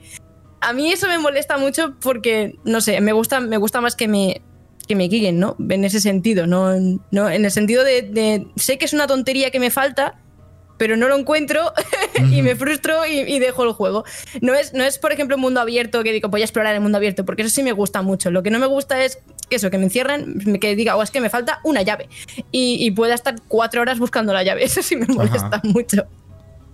[0.60, 4.08] A mí eso me molesta mucho porque, no sé, me gusta, me gusta más que
[4.08, 4.42] me,
[4.86, 5.56] que me guíen, ¿no?
[5.70, 6.74] En ese sentido, no,
[7.10, 10.20] no en el sentido de, sé que es una tontería que me falta,
[10.78, 11.72] pero no lo encuentro
[12.30, 14.04] y me frustro y, dejo el juego.
[14.40, 16.80] No es, no es, por ejemplo, un mundo abierto que digo, voy a explorar el
[16.80, 18.30] mundo abierto, porque eso sí me gusta mucho.
[18.30, 19.18] Lo que no me gusta es
[19.50, 22.08] eso, que me encierren, que diga, o oh, es que me falta una llave
[22.50, 24.64] y, pueda estar cuatro horas buscando la llave.
[24.66, 26.06] Eso sí me molesta mucho.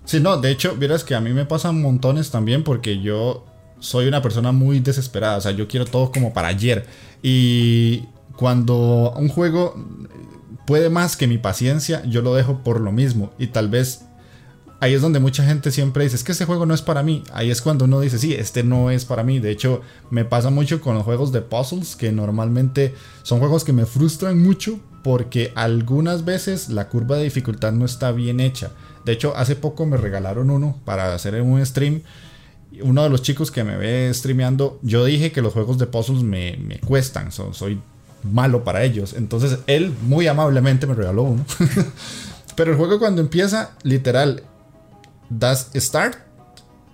[0.04, 3.44] Sí, no, de hecho, vieras que a mí me pasan montones también porque yo
[3.78, 6.86] soy una persona muy desesperada, o sea, yo quiero todo como para ayer.
[7.22, 8.04] Y
[8.36, 9.74] cuando un juego
[10.66, 13.32] puede más que mi paciencia, yo lo dejo por lo mismo.
[13.38, 14.04] Y tal vez
[14.80, 17.22] ahí es donde mucha gente siempre dice, es que este juego no es para mí.
[17.32, 19.38] Ahí es cuando uno dice, sí, este no es para mí.
[19.38, 23.72] De hecho, me pasa mucho con los juegos de puzzles, que normalmente son juegos que
[23.72, 28.70] me frustran mucho porque algunas veces la curva de dificultad no está bien hecha.
[29.04, 32.02] De hecho, hace poco me regalaron uno para hacer un stream
[32.80, 36.22] uno de los chicos que me ve streameando, yo dije que los juegos de puzzles
[36.22, 37.80] me, cuestan, soy
[38.22, 39.14] malo para ellos.
[39.14, 41.44] Entonces él muy amablemente me regaló uno.
[42.56, 44.42] Pero el juego cuando empieza, literal,
[45.30, 46.18] das start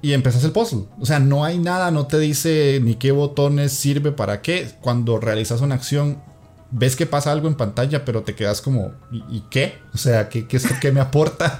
[0.00, 0.84] y empezas el puzzle.
[1.00, 4.68] O sea, no hay nada, no te dice ni qué botones sirve para qué.
[4.80, 6.22] Cuando realizas una acción,
[6.70, 9.78] ves que pasa algo en pantalla, pero te quedas como, ¿y, qué?
[9.94, 11.58] O sea, ¿qué, qué, qué me aporta?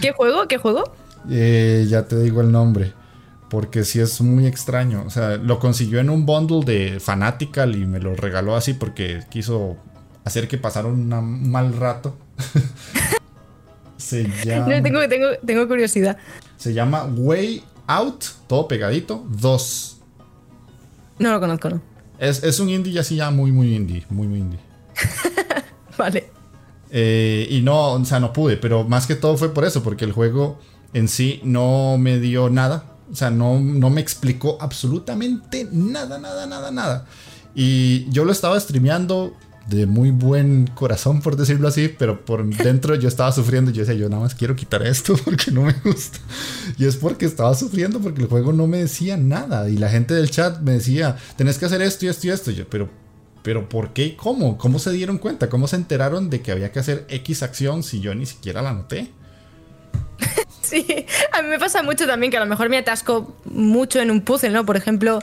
[0.00, 0.46] ¿Qué juego?
[0.48, 0.84] ¿Qué juego?
[1.28, 2.92] Eh, ya te digo el nombre.
[3.48, 5.04] Porque sí es muy extraño.
[5.06, 9.22] O sea, lo consiguió en un bundle de Fanatical y me lo regaló así porque
[9.30, 9.76] quiso
[10.24, 11.08] hacer que pasara un
[11.50, 12.16] mal rato.
[13.96, 14.66] se llama.
[14.76, 16.16] No, tengo, tengo, tengo curiosidad.
[16.56, 19.96] Se llama Way Out, todo pegadito, 2.
[21.18, 21.80] No lo conozco, ¿no?
[22.18, 24.04] Es, un indie así ya muy, muy indie.
[24.10, 24.58] Muy, muy indie.
[25.98, 26.30] vale.
[26.90, 30.04] Eh, y no, o sea, no pude, pero más que todo fue por eso, porque
[30.04, 30.58] el juego
[30.92, 32.95] en sí no me dio nada.
[33.10, 37.06] O sea, no, no me explicó absolutamente nada, nada, nada, nada.
[37.54, 39.34] Y yo lo estaba streameando
[39.68, 43.70] de muy buen corazón, por decirlo así, pero por dentro yo estaba sufriendo.
[43.70, 46.18] Yo decía, yo nada más quiero quitar esto porque no me gusta.
[46.78, 49.68] Y es porque estaba sufriendo porque el juego no me decía nada.
[49.68, 52.50] Y la gente del chat me decía, tenés que hacer esto y esto y esto.
[52.50, 52.88] yo, pero,
[53.42, 54.16] pero ¿por qué?
[54.16, 54.58] ¿Cómo?
[54.58, 55.48] ¿Cómo se dieron cuenta?
[55.48, 58.72] ¿Cómo se enteraron de que había que hacer X acción si yo ni siquiera la
[58.72, 59.10] noté?
[60.70, 64.10] Sí, a mí me pasa mucho también que a lo mejor me atasco mucho en
[64.10, 64.66] un puzzle, ¿no?
[64.66, 65.20] Por ejemplo,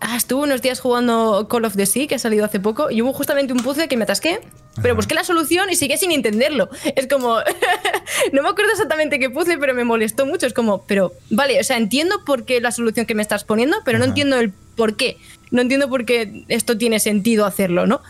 [0.00, 3.02] ah, estuve unos días jugando Call of the Sea, que ha salido hace poco, y
[3.02, 4.40] hubo justamente un puzzle que me atasqué,
[4.82, 6.68] pero busqué la solución y sigue sin entenderlo.
[6.96, 7.38] Es como,
[8.32, 10.46] no me acuerdo exactamente qué puzzle, pero me molestó mucho.
[10.46, 13.78] Es como, pero, vale, o sea, entiendo por qué la solución que me estás poniendo,
[13.84, 15.16] pero no entiendo el por qué
[15.50, 18.00] no entiendo por qué esto tiene sentido hacerlo, ¿no?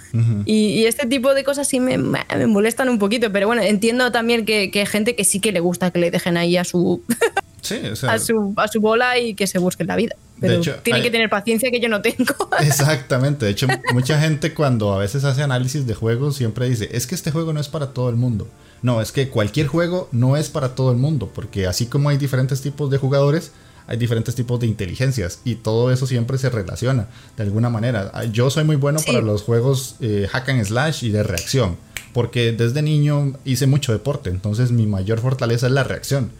[0.44, 1.98] y, este tipo de cosas sí me,
[2.46, 5.90] molestan un poquito, pero bueno, entiendo también que, hay gente que sí que le gusta
[5.90, 7.02] que le dejen ahí a su,
[8.08, 10.16] a, su a su bola y que se busque la vida.
[10.40, 12.34] Pero tiene que tener paciencia que yo no tengo.
[12.60, 13.44] Exactamente.
[13.46, 17.14] De hecho, mucha gente cuando a veces hace análisis de juegos siempre dice, es que
[17.14, 18.48] este juego no es para todo el mundo.
[18.82, 22.16] No, es que cualquier juego no es para todo el mundo, porque así como hay
[22.16, 23.50] diferentes tipos de jugadores,
[23.88, 28.10] hay diferentes tipos de inteligencias y todo eso siempre se relaciona de alguna manera.
[28.14, 31.76] Ah, yo soy muy bueno para los juegos eh, hack and slash y de reacción,
[32.12, 36.30] porque desde niño hice mucho deporte, entonces mi mayor fortaleza es la reacción.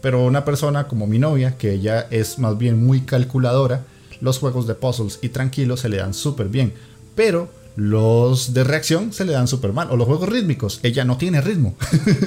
[0.00, 3.84] Pero una persona como mi novia, que ella es más bien muy calculadora,
[4.20, 6.72] los juegos de puzzles y tranquilos se le dan súper bien.
[7.14, 9.88] Pero los de reacción se le dan súper mal.
[9.90, 11.74] O los juegos rítmicos, ella no tiene ritmo.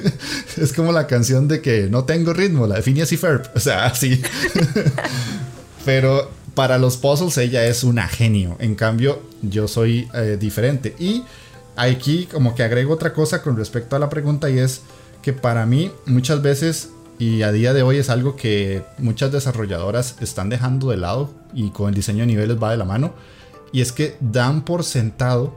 [0.56, 3.50] es como la canción de que no tengo ritmo, la de Phineas y Ferb.
[3.54, 4.20] O sea, así.
[5.84, 8.56] Pero para los puzzles ella es una genio.
[8.58, 10.94] En cambio, yo soy eh, diferente.
[10.98, 11.24] Y
[11.76, 14.82] aquí como que agrego otra cosa con respecto a la pregunta y es
[15.22, 20.16] que para mí muchas veces y a día de hoy es algo que muchas desarrolladoras
[20.20, 23.12] están dejando de lado y con el diseño de niveles va de la mano
[23.72, 25.54] y es que dan por sentado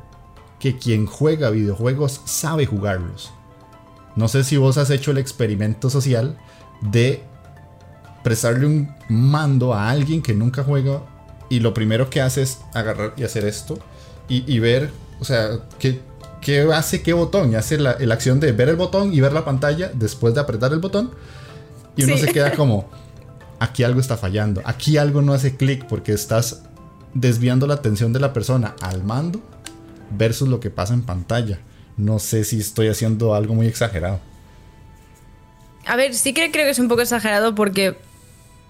[0.60, 3.32] que quien juega videojuegos sabe jugarlos.
[4.16, 6.38] No sé si vos has hecho el experimento social
[6.82, 7.24] de
[8.24, 11.02] prestarle un mando a alguien que nunca juega
[11.50, 13.80] y lo primero que hace es agarrar y hacer esto
[14.28, 16.00] y, ver, o sea, qué,
[16.40, 17.52] qué hace qué botón.
[17.52, 20.72] Y hace la, acción de ver el botón y ver la pantalla después de apretar
[20.72, 21.12] el botón.
[21.98, 22.90] Y uno se queda como,
[23.60, 26.64] aquí algo está fallando, aquí algo no hace clic porque estás
[27.14, 29.42] desviando la atención de la persona al mando
[30.18, 31.60] versus lo que pasa en pantalla.
[31.98, 34.20] No sé si estoy haciendo algo muy exagerado.
[35.86, 37.98] A ver, sí que creo que es un poco exagerado porque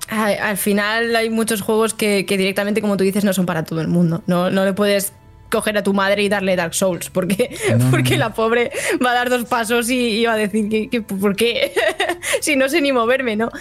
[0.09, 3.87] al final hay muchos juegos que, directamente, como tú dices, no son para todo el
[3.87, 4.23] mundo.
[4.27, 5.13] No, no le puedes
[5.51, 7.55] coger a tu madre y darle Dark Souls, porque,
[7.91, 8.71] porque la pobre
[9.03, 11.73] va a dar dos pasos y, va a decir que, ¿por qué?
[12.41, 13.51] si no sé ni moverme, ¿no?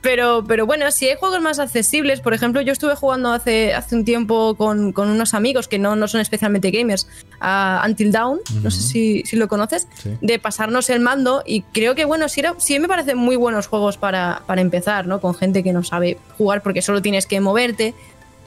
[0.00, 3.96] Pero, pero bueno, si hay juegos más accesibles, por ejemplo, yo estuve jugando hace, hace
[3.96, 7.08] un tiempo con, unos amigos que no, no son especialmente gamers,
[7.40, 9.88] a Until Dawn, no sé si, si lo conoces,
[10.20, 13.96] de pasarnos el mando y creo que, bueno, sí, sí me parecen muy buenos juegos
[13.96, 15.20] para, para empezar, ¿no?
[15.20, 17.94] Con gente que no sabe jugar porque solo tienes que moverte.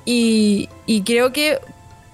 [0.05, 1.59] Y, y, creo que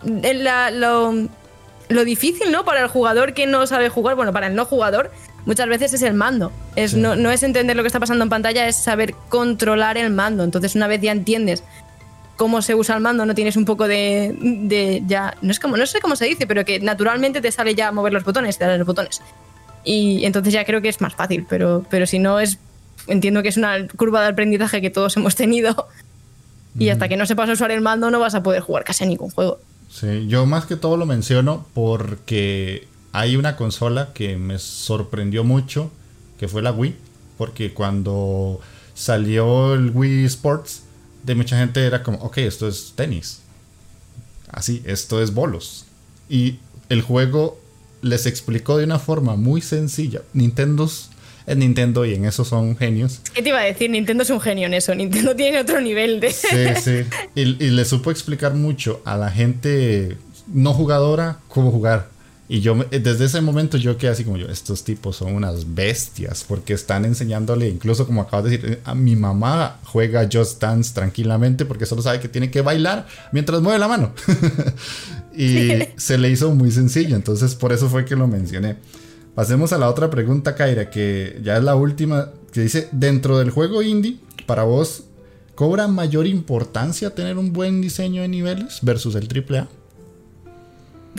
[0.04, 2.66] lo, difícil, ¿no?
[2.66, 5.12] Para el jugador que no sabe jugar, bueno, para el no jugador,
[5.46, 6.52] muchas veces es el mando.
[6.76, 10.12] Es, no, no, es entender lo que está pasando en pantalla, es saber controlar el
[10.12, 10.44] mando.
[10.44, 11.64] Entonces, una vez ya entiendes
[12.40, 15.36] cómo se usa el mando, no tienes un poco de, de ya.
[15.42, 18.14] No, es como, no sé cómo se dice, pero que naturalmente te sale ya mover
[18.14, 19.22] los botones, te los botones.
[19.84, 22.58] Y entonces ya creo que es más fácil, pero, pero si no es.
[23.08, 25.88] Entiendo que es una curva de aprendizaje que todos hemos tenido.
[26.78, 29.32] Y hasta que no sepas usar el mando, no vas a poder jugar casi ningún
[29.32, 29.60] juego.
[29.89, 35.91] Sí, yo más que todo lo menciono porque hay una consola que me sorprendió mucho,
[36.38, 36.95] que fue la Wii,
[37.38, 38.60] porque cuando
[38.93, 40.84] salió el Wii Sports,
[41.23, 43.41] de mucha gente era como, ok, esto es tenis.
[44.52, 45.86] Así, esto es bolos.
[46.30, 47.60] Y el juego
[48.02, 50.21] les explicó de una forma muy sencilla.
[50.34, 51.10] Nintendo's
[51.50, 53.22] es Nintendo y en eso son genios.
[53.34, 53.90] ¿Qué te iba a decir?
[53.90, 54.94] Nintendo es un genio en eso.
[54.94, 56.32] Nintendo tiene otro nivel de.
[56.32, 56.48] Sí,
[56.82, 57.02] sí.
[57.34, 60.16] Y, le supo explicar mucho a la gente
[60.48, 62.08] no jugadora cómo jugar.
[62.48, 66.44] Y yo, desde ese momento, yo quedé así como yo, estos tipos son unas bestias,
[66.48, 71.66] porque están enseñándole, incluso como acabas de decir, a mi mamá juega Just Dance tranquilamente,
[71.66, 74.14] porque solo sabe que tiene que bailar mientras mueve la mano.
[75.38, 78.78] y se le hizo muy sencillo, entonces por eso fue que lo mencioné.
[79.39, 83.52] Pasemos a la otra pregunta, Kaira, que ya es la última, que dice, dentro del
[83.52, 85.06] juego indie, para vos,
[85.56, 89.69] ¿cobra mayor importancia tener un buen diseño de niveles versus el AAA?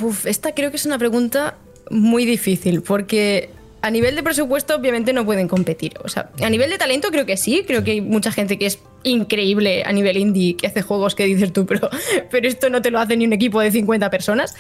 [0.03, 1.57] Uf, esta creo que es una pregunta
[1.91, 3.49] muy difícil, porque
[3.81, 5.95] a nivel de presupuesto obviamente no pueden competir.
[6.05, 8.67] O sea, a nivel de talento creo que sí, creo que hay mucha gente que
[8.67, 11.89] es increíble a nivel indie, que hace juegos que dices tú, pero,
[12.31, 14.57] pero esto no te lo hace ni un equipo de 50 personas.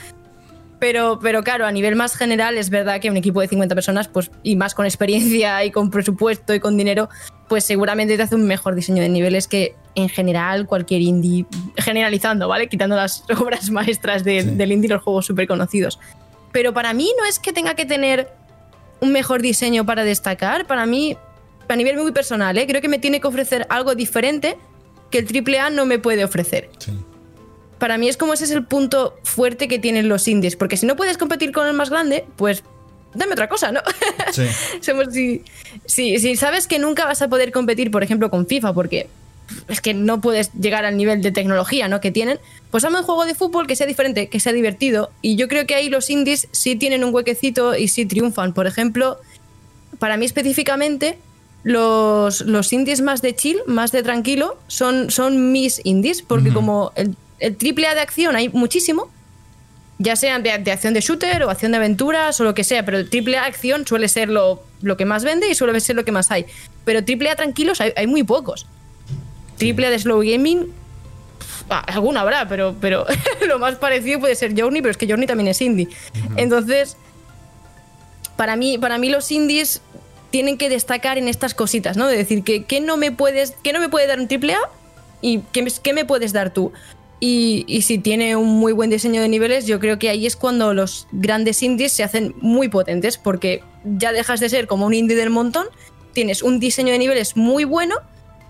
[0.80, 4.08] Pero, pero claro, a nivel más general es verdad que un equipo de 50 personas,
[4.08, 7.10] pues, y más con experiencia y con presupuesto y con dinero,
[7.48, 11.44] pues seguramente te hace un mejor diseño de niveles que en general cualquier indie,
[11.76, 12.68] generalizando, ¿vale?
[12.68, 16.00] Quitando las obras maestras del indie y los juegos súper conocidos.
[16.50, 18.28] Pero para mí no es que tenga que tener
[19.00, 21.16] un mejor diseño para destacar, para mí,
[21.68, 22.66] a nivel muy personal, ¿eh?
[22.66, 24.56] creo que me tiene que ofrecer algo diferente
[25.10, 26.70] que el AAA no me puede ofrecer.
[26.78, 26.92] Sí
[27.80, 30.86] para mí es como ese es el punto fuerte que tienen los indies, porque si
[30.86, 32.62] no puedes competir con el más grande, pues
[33.14, 33.80] dame otra cosa, ¿no?
[34.30, 35.42] Sí.
[35.86, 39.08] si, si, sabes que nunca vas a poder competir, por ejemplo, con FIFA, porque
[39.66, 42.00] es que no puedes llegar al nivel de tecnología ¿no?
[42.00, 42.38] que tienen,
[42.70, 45.10] pues hazme un juego de fútbol que sea diferente, que sea divertido.
[45.22, 48.52] Y yo creo que ahí los indies sí tienen un huequecito y sí triunfan.
[48.52, 49.18] Por ejemplo,
[49.98, 51.18] para mí específicamente,
[51.64, 56.92] los, los indies más de chill, más de tranquilo, son, son mis indies, porque como
[56.94, 59.10] el el triple A de acción hay muchísimo,
[59.98, 62.98] ya sea de, acción de shooter o acción de aventuras o lo que sea, pero
[62.98, 64.62] el triple A acción suele ser lo,
[64.96, 66.46] que más vende y suele ser lo que más hay.
[66.84, 68.66] Pero triple A tranquilos hay, muy pocos.
[69.58, 70.72] Triple A de slow gaming,
[71.68, 73.06] alguna habrá, pero, pero
[73.46, 75.88] lo más parecido puede ser Journey, pero es que Journey también es indie.
[76.36, 76.96] Entonces,
[78.36, 79.82] para mí, para mí los indies
[80.30, 82.06] tienen que destacar en estas cositas, ¿no?
[82.06, 84.60] De decir, que, ¿qué no me puedes, no me puede dar un triple A
[85.20, 86.72] y qué, qué me puedes dar tú?
[87.22, 90.72] Y, si tiene un muy buen diseño de niveles, yo creo que ahí es cuando
[90.72, 95.16] los grandes indies se hacen muy potentes, porque ya dejas de ser como un indie
[95.16, 95.66] del montón,
[96.14, 97.96] tienes un diseño de niveles muy bueno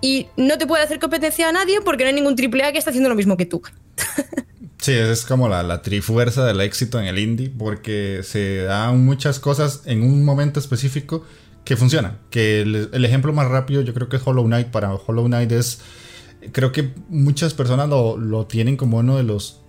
[0.01, 2.91] y no te puede hacer competencia a nadie porque no hay ningún AAA que esté
[2.91, 3.61] haciendo lo mismo que tú.
[4.81, 9.39] Sí, es como la, la, trifuerza del éxito en el indie, porque se dan muchas
[9.39, 11.23] cosas en un momento específico
[11.65, 12.19] que funcionan.
[12.31, 14.69] Que el ejemplo más rápido yo creo que es Hollow Knight.
[14.69, 15.83] Para Hollow Knight es
[16.53, 19.61] creo que muchas personas lo, tienen como uno de los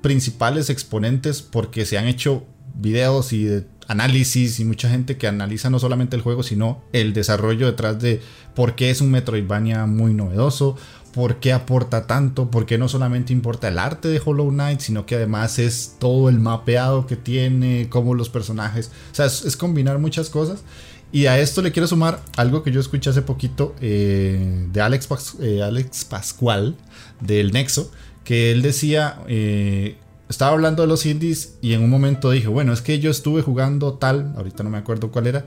[0.00, 2.44] principales exponentes porque se han hecho
[2.74, 7.66] videos y análisis y mucha gente que analiza no solamente el juego, sino el desarrollo
[7.66, 8.20] detrás de
[8.54, 10.76] por qué es un Metroidvania muy novedoso,
[11.12, 15.06] por qué aporta tanto, por qué no solamente importa el arte de Hollow Knight, sino
[15.06, 19.98] que además es todo el mapeado que tiene, cómo los personajes, o sea, es, combinar
[19.98, 20.64] muchas cosas.
[21.12, 25.08] Y a esto le quiero sumar algo que yo escuché hace poquito eh, de Alex,
[25.40, 26.74] eh, Alex Pascual
[27.20, 27.92] del Nexo,
[28.24, 29.98] que él decía, eh,
[30.30, 33.42] estaba hablando de los indies y en un momento dije, bueno, es que yo estuve
[33.42, 35.44] jugando tal, ahorita no me acuerdo cuál era,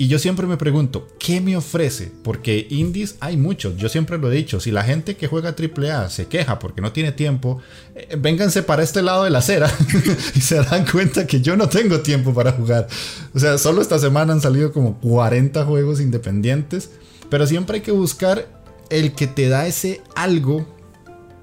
[0.00, 2.10] y yo siempre me pregunto, ¿qué me ofrece?
[2.22, 6.08] Porque indies hay muchos, yo siempre lo he dicho, si la gente que juega AAA
[6.08, 7.58] se queja porque no tiene tiempo,
[7.94, 9.70] eh, vénganse para este lado de la acera
[10.34, 12.88] y se dan cuenta que yo no tengo tiempo para jugar.
[13.34, 16.92] O sea, solo esta semana han salido como 40 juegos independientes,
[17.28, 18.48] pero siempre hay que buscar
[18.88, 20.66] el que te da ese algo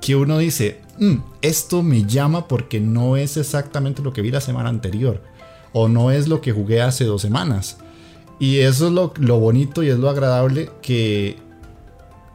[0.01, 4.41] que uno dice, mm, esto me llama porque no es exactamente lo que vi la
[4.41, 5.21] semana anterior
[5.73, 7.77] o no es lo que jugué hace dos semanas.
[8.39, 11.37] Y eso es lo, bonito y es lo agradable que,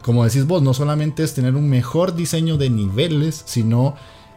[0.03, 3.95] como decís vos, no solamente es tener un mejor diseño de niveles, sino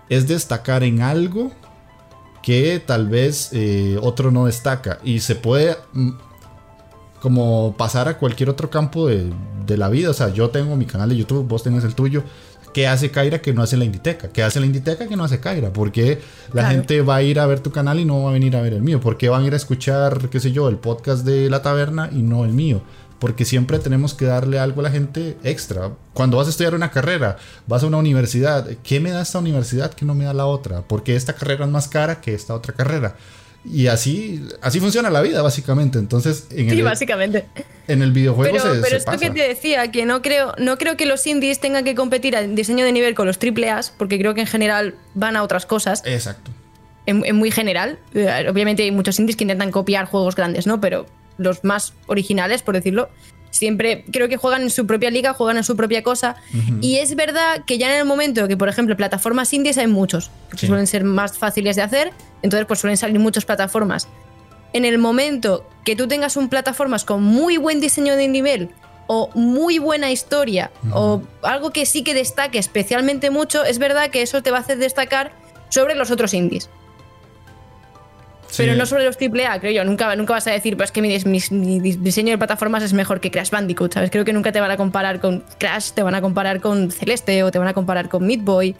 [0.09, 1.51] es destacar en algo
[2.43, 4.99] que tal vez eh, otro no destaca.
[5.03, 6.11] Y se puede mm,
[7.19, 9.31] como pasar a cualquier otro campo de,
[9.65, 10.11] de, la vida.
[10.11, 12.23] O sea, yo tengo mi canal de YouTube, vos tenés el tuyo.
[12.75, 14.27] ¿Qué hace Kaira que no hace la Inditeca?
[14.27, 15.71] ¿Qué hace la Inditeca que no hace Kaira?
[15.71, 16.19] Porque
[16.51, 18.61] la gente va a ir a ver tu canal y no va a venir a
[18.61, 18.99] ver el mío.
[18.99, 22.09] ¿Por qué van a ir a escuchar, qué sé yo, el podcast de la taberna
[22.11, 22.81] y no el mío?
[23.17, 25.93] Porque siempre tenemos que darle algo a la gente extra.
[26.13, 29.93] Cuando vas a estudiar una carrera, vas a una universidad, ¿qué me da esta universidad
[29.93, 30.81] que no me da la otra?
[30.81, 33.15] Porque esta carrera es más cara que esta otra carrera.
[33.65, 35.97] Y así, así funciona la vida, básicamente.
[35.97, 37.45] Entonces, en sí, básicamente.
[37.87, 40.97] En el videojuego pero, se, Pero esto que te decía, que no creo, no creo
[40.97, 44.33] que los indies tengan que competir en diseño de nivel con los AAAs, porque creo
[44.33, 46.03] que en general van a otras cosas.
[46.05, 46.51] Exacto.
[47.07, 47.99] En, muy general.
[48.13, 50.79] Eh, obviamente hay muchos indies que intentan copiar juegos grandes, ¿no?
[50.79, 51.05] Pero
[51.37, 53.09] los más originales, por decirlo,
[53.55, 56.35] siempre creo que juegan en su propia liga, juegan en su propia cosa.
[56.81, 60.29] Y es verdad que ya en el momento que, por ejemplo, plataformas indies hay muchos,
[60.51, 64.09] que suelen ser más fáciles de hacer, entonces pues suelen salir muchas plataformas.
[64.73, 68.69] En el momento que tú tengas un plataformas con muy buen diseño de nivel
[69.07, 74.21] o muy buena historia o algo que sí que destaque especialmente mucho, es verdad que
[74.21, 75.31] eso te va a hacer destacar
[75.69, 76.69] sobre los otros indies.
[78.57, 79.83] Pero no sobre los AAA, creo yo.
[79.83, 83.49] Nunca, nunca vas a decir, pues que mi, diseño de plataformas es mejor que Crash
[83.49, 84.11] Bandicoot, ¿sabes?
[84.11, 87.43] Creo que nunca te van a comparar con Crash, te van a comparar con Celeste
[87.43, 88.75] o te van a comparar con Meat Boy.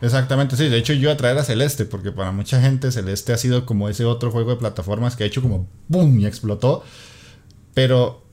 [0.00, 0.68] Exactamente, sí.
[0.68, 3.66] De hecho, yo iba a traer a Celeste, porque para mucha gente Celeste ha sido
[3.66, 6.20] como ese otro juego de plataformas que ha hecho como ¡boom!
[6.20, 6.84] y explotó.
[7.74, 8.25] Pero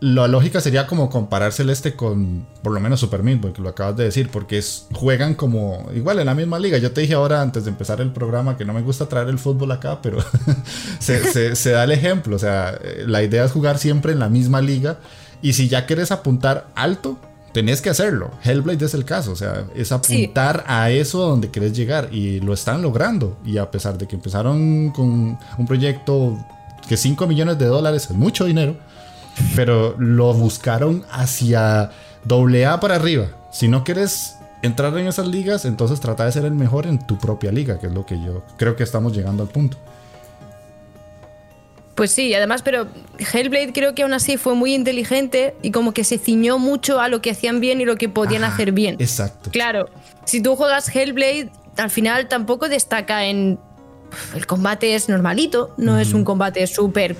[0.00, 3.96] la lógica sería como comparar Celeste con por lo menos Super Meat que lo acabas
[3.96, 6.76] de decir, porque es, juegan como igual en la misma liga.
[6.78, 9.38] Yo te dije ahora antes de empezar el programa que no me gusta traer el
[9.38, 10.18] fútbol acá, pero
[10.98, 12.36] se, da el ejemplo.
[12.36, 14.98] O sea, eh, la idea es jugar siempre en la misma liga.
[15.40, 17.18] Y si ya quieres apuntar alto,
[17.52, 18.30] tenés que hacerlo.
[18.42, 22.52] Hellblade es el caso, o sea, es apuntar a eso donde querés llegar y lo
[22.52, 23.38] están logrando.
[23.46, 26.36] Y a pesar de que empezaron con un proyecto
[26.86, 28.76] que 5 millones de dólares es mucho dinero
[29.54, 31.90] pero lo buscaron hacia
[32.24, 33.28] doble A para arriba.
[33.52, 37.18] Si no quieres entrar en esas ligas, entonces trata de ser el mejor en tu
[37.18, 39.76] propia liga, que es lo que yo creo que estamos llegando al punto.
[41.94, 42.88] Pues sí, además, pero
[43.32, 47.08] Hellblade creo que aún así fue muy inteligente y como que se ciñó mucho a
[47.08, 48.96] lo que hacían bien y lo que podían hacer bien.
[48.98, 49.50] Exacto.
[49.50, 49.88] Claro,
[50.26, 53.58] si tú juegas Hellblade, al final tampoco destaca en...
[54.34, 57.16] El combate es normalito, no es un combate súper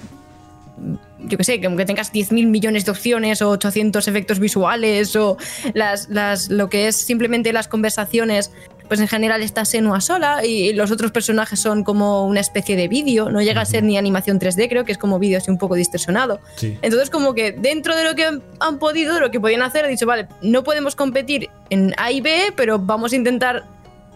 [1.19, 5.37] yo qué sé, que tengas 10.000 millones de opciones o 800 efectos visuales o
[5.75, 8.51] las, las, lo que es simplemente las conversaciones,
[8.89, 12.89] pues en general está Senua sola y los otros personajes son como una especie de
[12.89, 15.59] vídeo, no llega a ser ni animación 3D, creo que es como vídeo así un
[15.59, 16.41] poco distorsionado.
[16.61, 18.27] Entonces como que dentro de lo que
[18.61, 22.21] han podido, lo que podían hacer, he dicho, vale, no podemos competir en A y
[22.21, 23.65] B, pero vamos a intentar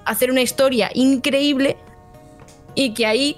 [0.05, 1.77] hacer una historia increíble
[2.75, 3.37] y que ahí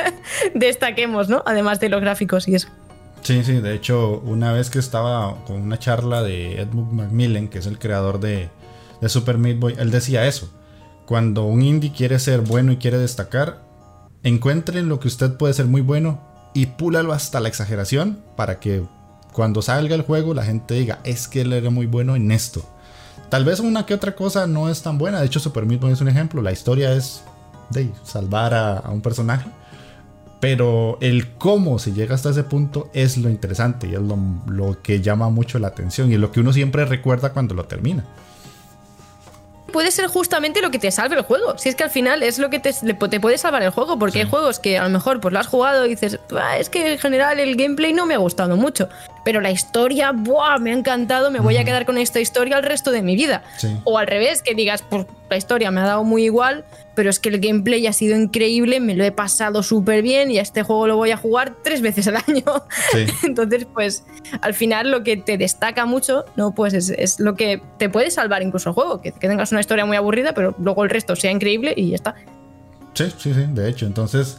[0.54, 1.42] destaquemos, ¿no?
[1.46, 2.68] Además de los gráficos y eso.
[3.22, 7.58] Sí, sí, de hecho, una vez que estaba con una charla de Edmund Macmillan, que
[7.60, 8.50] es el creador de,
[9.06, 10.50] Super Meat Boy, él decía eso.
[11.06, 13.62] Cuando un indie quiere ser bueno y quiere destacar,
[14.24, 16.20] encuentren lo que usted puede ser muy bueno
[16.52, 18.84] y púlalo hasta la exageración para que
[19.32, 22.64] cuando salga el juego la gente diga, es que él era muy bueno en esto.
[23.28, 25.92] Tal vez una que otra cosa no es tan buena, de hecho Super Meat Boy
[25.92, 27.22] es un ejemplo, la historia es
[27.70, 29.48] de salvar a un personaje
[30.42, 35.00] pero el cómo se llega hasta ese punto es lo interesante y es lo, que
[35.00, 38.04] llama mucho la atención y es lo que uno siempre recuerda cuando lo termina.
[39.72, 41.56] puede ser justamente lo que te salve el juego.
[41.58, 44.18] Si es que al final es lo que te, te puede salvar el juego, porque
[44.18, 46.18] hay juegos que a lo mejor pues lo has jugado y dices,
[46.58, 48.88] es que en general el gameplay no me ha gustado mucho,
[49.24, 50.58] pero la historia, ¡buah!
[50.58, 53.44] Me ha encantado, me voy a quedar con esta historia el resto de mi vida.
[53.84, 57.18] O al revés, que digas, pues la historia me ha dado muy igual, pero es
[57.18, 60.62] que el gameplay ha sido increíble, me lo he pasado súper bien y a este
[60.62, 62.44] juego lo voy a jugar tres veces al año.
[63.22, 64.04] Entonces, pues
[64.42, 66.54] al final lo que te destaca mucho, ¿no?
[66.54, 69.86] Pues es, lo que te puede salvar incluso el juego, que, que, tengas una historia
[69.86, 72.14] muy aburrida, pero luego el resto sea increíble y ya está.
[72.92, 73.86] Sí, sí, sí, de hecho.
[73.86, 74.36] Entonces,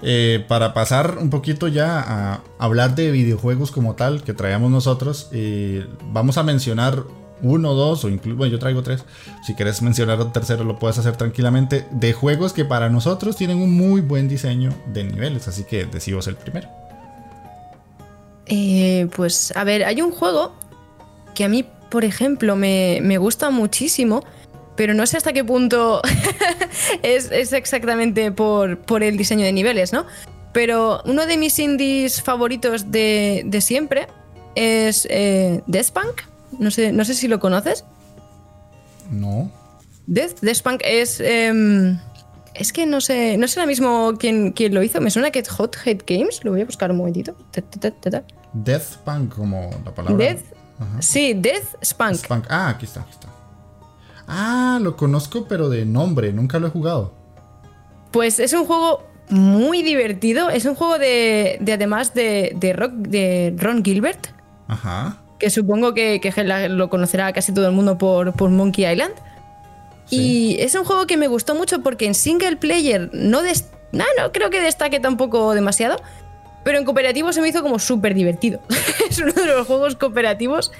[0.00, 5.28] eh, para pasar un poquito ya a hablar de videojuegos como tal que traíamos nosotros,
[5.32, 7.04] eh, vamos a mencionar
[7.42, 9.04] uno, dos o incluso, bueno, yo traigo tres.
[9.44, 11.86] Si quieres mencionar un tercero, lo puedes hacer tranquilamente.
[11.90, 15.48] De juegos que para nosotros tienen un muy buen diseño de niveles.
[15.48, 16.68] Así que decimos el primero.
[18.46, 20.54] Eh, pues a ver, hay un juego
[21.34, 24.24] que a mí, por ejemplo, me, gusta muchísimo.
[24.74, 26.00] Pero no sé hasta qué punto
[27.02, 30.06] es, exactamente por, por, el diseño de niveles, ¿no?
[30.52, 34.06] Pero uno de mis indies favoritos de, siempre
[34.54, 36.31] es eh, Deathpunk.
[36.58, 37.84] No sé, no sé si lo conoces.
[39.10, 39.50] No.
[40.06, 41.20] Death, Deathpunk es.
[41.20, 41.98] Em,
[42.54, 43.36] es que no sé.
[43.36, 45.00] No sé ahora mismo quién, quién, lo hizo.
[45.00, 46.44] Me suena que es Hot Head Games.
[46.44, 47.36] Lo voy a buscar un momentito.
[48.52, 50.16] Deathpunk, como la palabra.
[50.16, 50.42] Death.
[50.98, 52.18] Sí, Death Spunk.
[52.48, 53.28] Ah, aquí está, aquí está.
[54.26, 56.32] Ah, lo conozco, pero de nombre.
[56.32, 57.14] Nunca lo he jugado.
[58.10, 60.50] Pues es un juego muy divertido.
[60.50, 64.28] Es un juego de, de además de, de, rock, de Ron Gilbert.
[64.66, 66.20] Ajá que supongo que,
[66.70, 69.12] lo conocerá casi todo el mundo por, Monkey Island.
[70.08, 74.50] Y es un juego que me gustó mucho porque en single player no, no, creo
[74.50, 76.00] que destaque tampoco demasiado,
[76.62, 78.60] pero en cooperativo se me hizo como súper divertido.
[79.10, 80.70] es uno de los juegos cooperativos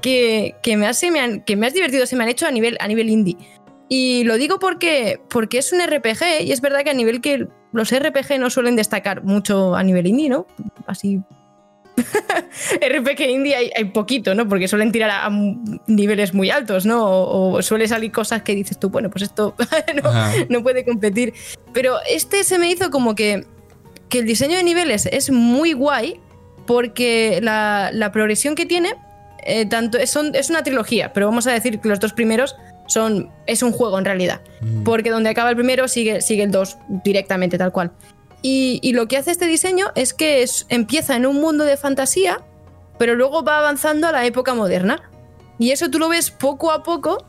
[0.00, 2.76] que, que, me hace, me que me has divertido, se me han hecho a nivel,
[2.80, 3.36] a nivel indie.
[3.88, 7.46] Y lo digo porque, porque es un RPG y es verdad que a nivel que
[7.72, 10.48] los RPG no suelen destacar mucho a nivel indie, ¿no?
[10.88, 11.22] Así
[12.80, 14.48] RPG indie hay, poquito, ¿no?
[14.48, 15.30] Porque suelen tirar a,
[15.86, 17.04] niveles muy altos, ¿no?
[17.04, 19.54] O, suele salir cosas que dices tú, bueno, pues esto
[20.48, 21.34] no, puede competir.
[21.72, 23.46] Pero este se me hizo como que,
[24.08, 26.20] que el diseño de niveles es muy guay
[26.66, 28.94] porque la, progresión que tiene,
[29.44, 32.56] eh, tanto es, es una trilogía, pero vamos a decir que los dos primeros
[32.88, 34.40] son, es un juego en realidad.
[34.60, 34.82] Mm.
[34.82, 37.92] Porque donde acaba el primero sigue, sigue el 2 directamente, tal cual.
[38.42, 42.40] Y, lo que hace este diseño es que empieza en un mundo de fantasía,
[42.98, 45.10] pero luego va avanzando a la época moderna.
[45.58, 47.26] Y eso tú lo ves poco a poco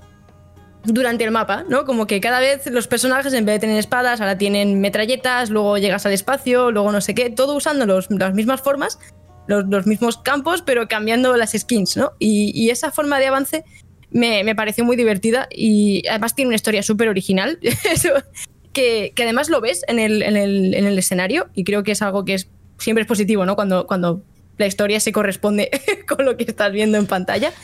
[0.83, 1.85] durante el mapa, ¿no?
[1.85, 5.77] Como que cada vez los personajes en vez de tener espadas, ahora tienen metralletas, luego
[5.77, 8.99] llegas al espacio, luego no sé qué, todo usando las mismas formas,
[9.47, 12.11] los, mismos campos, pero cambiando las skins, ¿no?
[12.19, 13.65] Y, esa forma de avance
[14.11, 17.59] me, me, pareció muy divertida y además tiene una historia súper original.
[18.73, 22.01] que, además lo ves en el, en, el, en el, escenario y creo que es
[22.01, 23.55] algo que es, siempre es positivo, ¿no?
[23.55, 24.23] Cuando, cuando
[24.57, 25.71] la historia se corresponde
[26.07, 27.51] con lo que estás viendo en pantalla.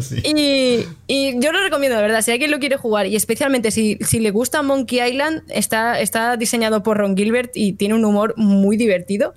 [0.00, 0.22] Sí.
[0.24, 3.98] Y, y, yo lo recomiendo, de verdad, si alguien lo quiere jugar y especialmente si,
[4.00, 8.34] si, le gusta Monkey Island, está, está diseñado por Ron Gilbert y tiene un humor
[8.38, 9.34] muy divertido.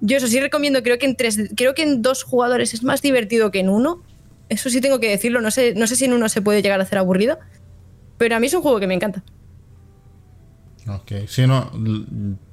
[0.00, 3.02] Yo eso sí recomiendo, creo que en tres, creo que en dos jugadores es más
[3.02, 4.02] divertido que en uno.
[4.48, 6.78] Eso sí tengo que decirlo, no sé, no sé si en uno se puede llegar
[6.78, 7.38] a hacer aburrido,
[8.16, 9.24] pero a mí es un juego que me encanta.
[10.88, 11.70] Ok, sí, no,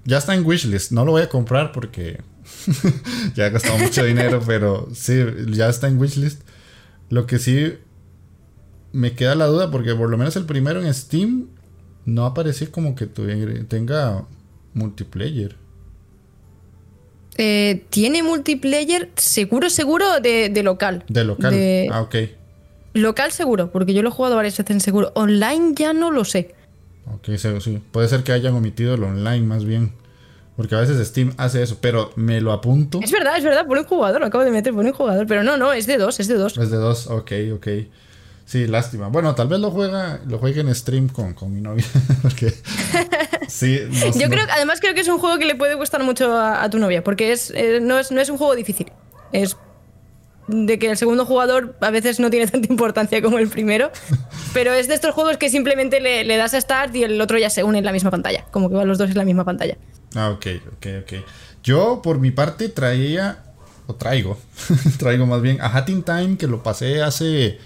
[0.03, 0.91] ya está en wishlist.
[0.91, 2.21] No lo voy a comprar porque
[3.35, 6.41] ya he gastado mucho dinero, pero sí, ya está en wishlist.
[7.09, 7.73] Lo que sí
[8.91, 11.47] me queda la duda porque por lo menos el primero en Steam
[12.05, 14.25] no aparece como que tenga
[14.73, 15.57] multiplayer.
[17.37, 21.03] Eh, tiene multiplayer seguro, seguro de, local.
[21.09, 21.53] De local.
[21.91, 22.15] Ah, ok.
[22.93, 25.11] Local seguro, porque yo lo he jugado varias veces en seguro.
[25.15, 26.54] Online ya no lo sé.
[27.13, 27.81] Ok, sí.
[27.91, 29.93] Puede ser que hayan omitido el online más bien.
[30.55, 32.99] Porque a veces Steam hace eso, pero me lo apunto.
[33.01, 35.27] Es verdad, es verdad, pone un jugador, lo acabo de meter, pone un jugador.
[35.27, 36.57] Pero no, no, es de dos, es de dos.
[36.57, 37.67] Es de dos, ok, ok.
[38.45, 39.09] Sí, lástima.
[39.09, 41.83] Bueno, tal vez lo juega, lo juegue en stream con, con mi novia.
[42.21, 42.53] porque
[43.47, 43.79] sí,
[44.15, 46.79] Yo creo, además creo que es un juego que le puede gustar mucho a, tu
[46.79, 48.91] novia, porque es, eh, no, es, no es un juego difícil.
[49.33, 49.57] Es
[50.47, 53.91] de que el segundo jugador a veces no tiene tanta importancia como el primero,
[54.53, 57.49] pero es de estos juegos que simplemente le, das a start y el otro ya
[57.49, 59.77] se une en la misma pantalla, como que van los dos en la misma pantalla.
[60.15, 61.13] Ah, ok, ok, ok.
[61.63, 63.43] Yo por mi parte traía,
[63.87, 64.37] o traigo,
[64.99, 67.59] traigo más bien a Hatting Time que lo pasé hace,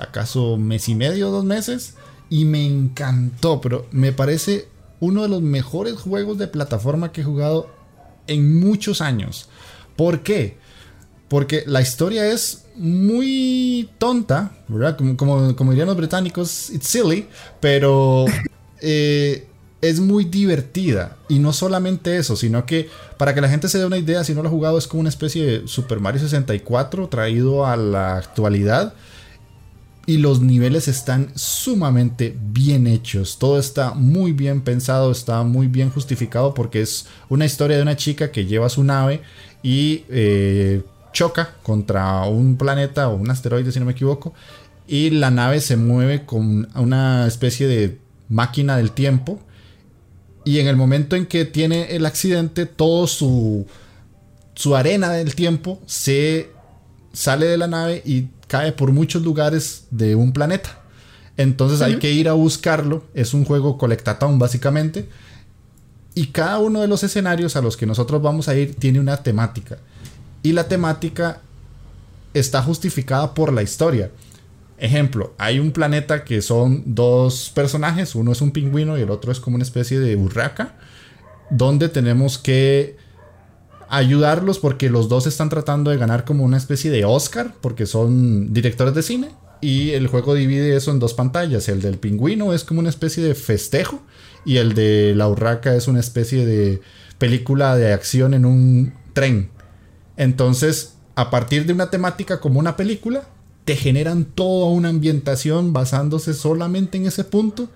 [0.00, 1.94] acaso, mes y medio, dos meses,
[2.28, 4.68] y me encantó, pero me parece
[4.98, 7.70] uno de los mejores juegos de plataforma que he jugado
[8.26, 9.48] en muchos años.
[9.94, 10.58] ¿Por qué?
[11.28, 14.96] Porque la historia es muy tonta, ¿verdad?
[14.96, 17.26] Como, como, dirían los británicos, it's silly,
[17.60, 18.26] pero
[18.80, 19.46] eh,
[19.80, 21.16] es muy divertida.
[21.28, 24.34] Y no solamente eso, sino que para que la gente se dé una idea, si
[24.34, 28.16] no lo ha jugado, es como una especie de Super Mario 64 traído a la
[28.16, 28.94] actualidad.
[30.08, 33.38] Y los niveles están sumamente bien hechos.
[33.38, 37.96] Todo está muy bien pensado, está muy bien justificado porque es una historia de una
[37.96, 39.22] chica que lleva su nave
[39.64, 40.84] y eh,
[41.16, 44.34] choca contra un planeta o un asteroide, si no me equivoco.
[44.86, 47.98] Y la nave se mueve con una especie de
[48.28, 49.40] máquina del tiempo
[50.44, 53.66] y en el momento en que tiene el accidente, todo su,
[54.54, 56.50] su arena del tiempo se
[57.14, 60.82] sale de la nave y cae por muchos lugares de un planeta.
[61.38, 63.04] Entonces hay que ir a buscarlo.
[63.14, 65.08] Es un juego colectatón básicamente.
[66.14, 69.16] Y cada uno de los escenarios a los que nosotros vamos a ir tiene una
[69.22, 69.78] temática.
[70.42, 71.40] Y la temática
[72.34, 74.10] está justificada por la historia.
[74.78, 79.32] Ejemplo, hay un planeta que son dos personajes, uno es un pingüino y el otro
[79.32, 80.74] es como una especie de burraca,
[81.50, 82.96] donde tenemos que
[83.88, 88.52] ayudarlos porque los dos están tratando de ganar como una especie de Oscar, porque son
[88.52, 89.30] directores de cine,
[89.60, 93.22] y el juego divide eso en dos pantallas, el del pingüino es como una especie
[93.22, 94.02] de festejo,
[94.44, 96.80] y el de la urraca es una especie de
[97.18, 99.50] película de acción en un tren.
[100.16, 103.22] Entonces, a partir de una temática como una película,
[103.64, 107.68] te generan toda una ambientación basándose solamente en ese punto.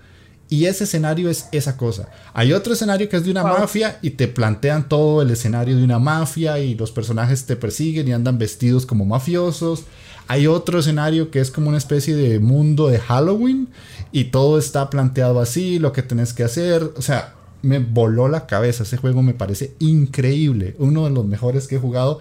[0.47, 2.09] Y ese escenario es esa cosa.
[2.33, 5.83] Hay otro escenario que es de una mafia y te plantean todo el escenario de
[5.83, 9.83] una mafia y los personajes te persiguen y andan vestidos como mafiosos.
[10.27, 13.69] Hay otro escenario que es como una especie de mundo de Halloween
[14.11, 16.91] y todo está planteado así, lo que tenés que hacer.
[16.97, 18.83] O sea, me voló la cabeza.
[18.83, 20.75] Ese juego me parece increíble.
[20.79, 22.19] Uno de los mejores que he jugado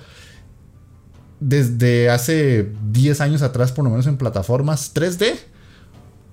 [1.40, 5.38] desde hace 10 años atrás, por lo menos en plataformas 3D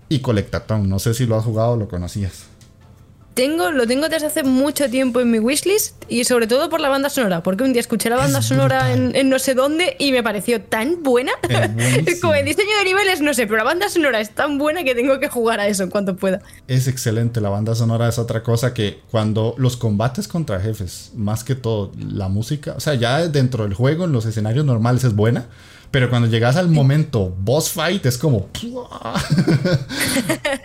[0.09, 0.89] y Colectatón.
[0.89, 2.45] No sé si lo has jugado o lo conocías.
[3.37, 6.89] Tengo, lo tengo desde hace mucho tiempo en mi wishlist y sobre todo por la
[6.89, 10.23] banda sonora, porque un día escuché la banda sonora en, no sé dónde y me
[10.23, 11.33] pareció tan buena.
[12.07, 14.83] Es Como el diseño de niveles, no sé, pero la banda sonora es tan buena
[14.83, 16.41] que tengo que jugar a eso en cuanto pueda.
[16.67, 21.43] Es excelente, la banda sonora es otra cosa que cuando los combates contra jefes, más
[21.43, 25.15] que todo, la música, o sea, ya dentro del juego, en los escenarios normales es
[25.15, 25.45] buena,
[25.91, 28.49] pero cuando llegas al momento boss fight es como...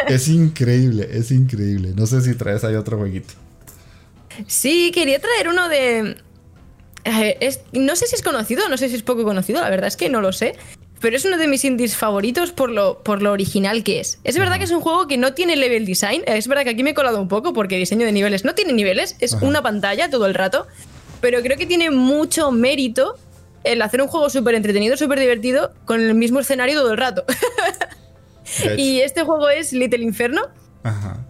[0.08, 1.92] es increíble, es increíble.
[1.94, 3.34] No sé si traes ahí otro jueguito.
[4.46, 6.16] Sí, quería traer uno de...
[7.04, 9.96] Eh, no sé si es conocido, no sé si es poco conocido, la verdad es
[9.96, 10.54] que no lo sé.
[11.00, 14.20] Pero es uno de mis indies favoritos por lo, por lo original que es.
[14.22, 16.22] Es verdad que es un juego que no tiene level design.
[16.26, 18.72] Es verdad que aquí me he colado un poco porque diseño de niveles no tiene
[18.72, 19.16] niveles.
[19.18, 20.68] Es una pantalla todo el rato.
[21.20, 23.16] Pero creo que tiene mucho mérito
[23.64, 27.24] el hacer un juego súper entretenido, súper divertido, con el mismo escenario todo el rato.
[28.76, 30.42] y este juego es Little Inferno.
[30.82, 31.24] Ajá.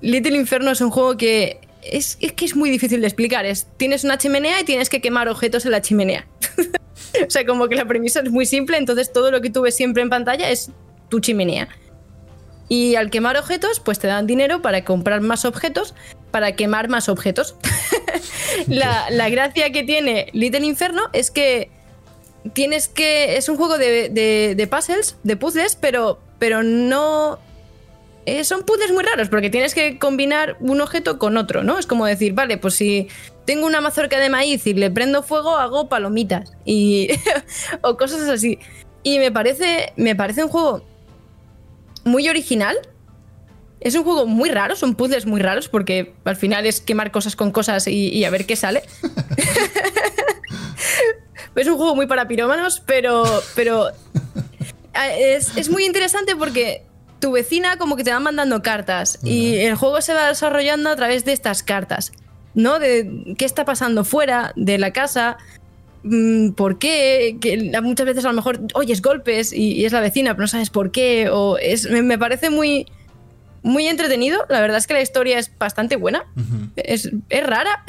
[0.00, 3.46] Little Inferno es un juego que es, que es muy difícil de explicar.
[3.46, 6.26] Es, tienes una chimenea y tienes que quemar objetos en la chimenea.
[7.26, 9.74] o sea, como que la premisa es muy simple, entonces todo lo que tú ves
[9.74, 10.70] siempre en pantalla es
[11.08, 11.68] tu chimenea.
[12.68, 15.94] Y al quemar objetos, pues te dan dinero para comprar más objetos,
[16.34, 17.54] para quemar más objetos.
[18.66, 21.70] la, gracia que tiene Little Inferno es que
[22.54, 23.36] tienes que.
[23.36, 27.38] Es un juego de, puzzles, de puzzles, pero, pero no.
[28.26, 31.78] Eh, son puzzles muy raros porque tienes que combinar un objeto con otro, ¿no?
[31.78, 33.06] Es como decir, vale, pues si
[33.44, 37.10] tengo una mazorca de maíz y le prendo fuego, hago palomitas y
[37.82, 38.58] o cosas así.
[39.04, 40.84] Y me parece, me parece un juego
[42.02, 42.76] muy original.
[43.84, 47.36] Es un juego muy raro, son puzzles muy raros porque al final es quemar cosas
[47.36, 48.82] con cosas y, a ver qué sale.
[51.54, 53.24] es un juego muy para pirómanos, pero,
[53.54, 53.90] pero
[55.18, 56.82] es, es, muy interesante porque
[57.20, 60.96] tu vecina como que te va mandando cartas y el juego se va desarrollando a
[60.96, 62.12] través de estas cartas,
[62.54, 62.78] ¿no?
[62.78, 65.38] De qué está pasando fuera de la casa,
[66.04, 70.34] Mm, por qué, que muchas veces a lo mejor oyes golpes y, es la vecina,
[70.34, 72.86] pero no sabes por qué, o es, me, parece muy,
[73.64, 76.24] muy entretenido, la verdad es que la historia es bastante buena,
[76.76, 77.82] es, rara,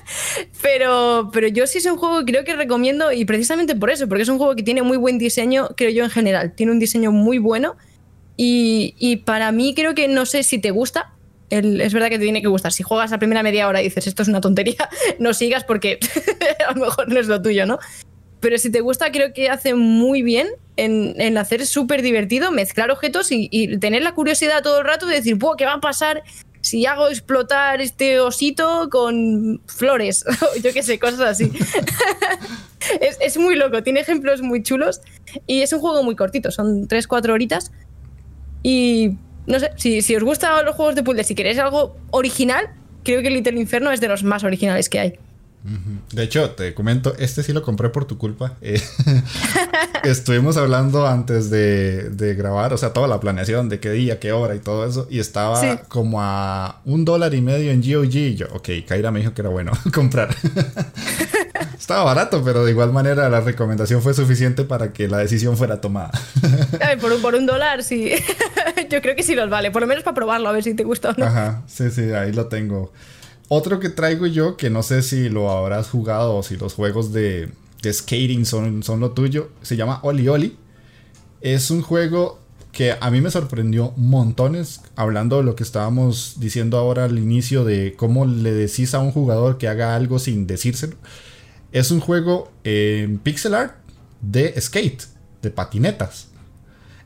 [0.62, 4.08] pero, pero yo sí es un juego que creo que recomiendo y precisamente por eso,
[4.08, 6.80] porque es un juego que tiene muy buen diseño, creo yo en general, tiene un
[6.80, 7.76] diseño muy bueno
[8.36, 11.14] y, y para mí creo que no sé si te gusta,
[11.60, 12.72] es verdad que te tiene que gustar.
[12.72, 15.98] Si juegas la primera media hora y dices esto es una tontería, no sigas porque
[16.68, 17.78] a lo mejor no es lo tuyo, ¿no?
[18.42, 22.90] Pero si te gusta, creo que hace muy bien en, en hacer súper divertido, mezclar
[22.90, 26.24] objetos y, tener la curiosidad todo el rato de decir, ¿qué va a pasar
[26.60, 30.24] si hago explotar este osito con flores?
[30.62, 31.52] yo qué sé, cosas así.
[33.20, 35.02] es, muy loco, tiene ejemplos muy chulos
[35.46, 37.70] y es un juego muy cortito, son 3-4 horitas.
[38.64, 42.70] Y no sé, si, si os gustan los juegos de puzzle, si queréis algo original,
[43.04, 45.18] creo que Little Inferno es de los más originales que hay.
[46.12, 48.54] De hecho, te comento, este sí lo compré por tu culpa.
[48.60, 48.82] Eh,
[50.02, 54.56] estuvimos hablando antes de, grabar, o sea, toda la planeación de qué día, qué hora
[54.56, 58.14] y todo eso, y estaba como a un dólar y medio en GOG.
[58.14, 60.34] Y yo, ok, Kaira me dijo que era bueno comprar.
[61.78, 65.80] estaba barato, pero de igual manera la recomendación fue suficiente para que la decisión fuera
[65.80, 66.10] tomada.
[67.00, 68.10] por, un, por un dólar, sí.
[68.90, 70.82] yo creo que sí los vale, por lo menos para probarlo, a ver si te
[70.82, 71.24] gusta o no.
[71.24, 72.92] Ajá, sí, sí, ahí lo tengo.
[73.54, 77.12] Otro que traigo yo, que no sé si lo habrás jugado o si los juegos
[77.12, 77.50] de,
[77.84, 80.56] skating son, son lo tuyo, se llama Oli Oli.
[81.42, 82.40] Es un juego
[82.72, 87.62] que a mí me sorprendió montones, hablando de lo que estábamos diciendo ahora al inicio
[87.66, 90.96] de cómo le decís a un jugador que haga algo sin decírselo.
[91.72, 93.74] Es un juego en pixel art
[94.22, 95.02] de skate,
[95.42, 96.28] de patinetas.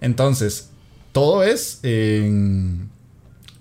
[0.01, 0.68] Entonces,
[1.11, 2.88] todo es en,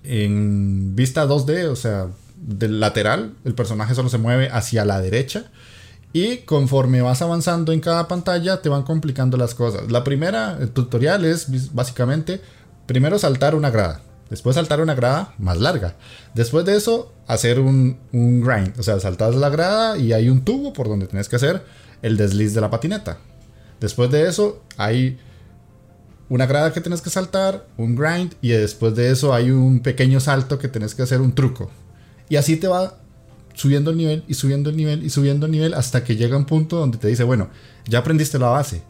[0.03, 2.09] en vista 2D, o sea,
[2.45, 5.45] del lateral, el personaje solo se mueve hacia la derecha.
[6.13, 9.91] Y conforme vas avanzando en cada pantalla, te van complicando las cosas.
[9.91, 12.39] La primera, el tutorial es básicamente,
[12.85, 14.01] primero saltar una grada.
[14.29, 15.95] Después saltar una grada más larga.
[16.33, 18.79] Después de eso, hacer un, un grind.
[18.79, 21.63] O sea, saltas la grada y hay un tubo por donde tienes que hacer
[22.01, 23.17] el desliz de la patineta.
[23.79, 25.19] Después de eso, hay
[26.29, 28.35] una grada que tienes que saltar, un grind.
[28.41, 31.69] Y después de eso, hay un pequeño salto que tienes que hacer un truco.
[32.29, 32.97] Y así te va
[33.53, 36.45] subiendo el nivel y subiendo el nivel y subiendo el nivel hasta que llega un
[36.45, 37.49] punto donde te dice, bueno,
[37.87, 38.83] ya aprendiste la base.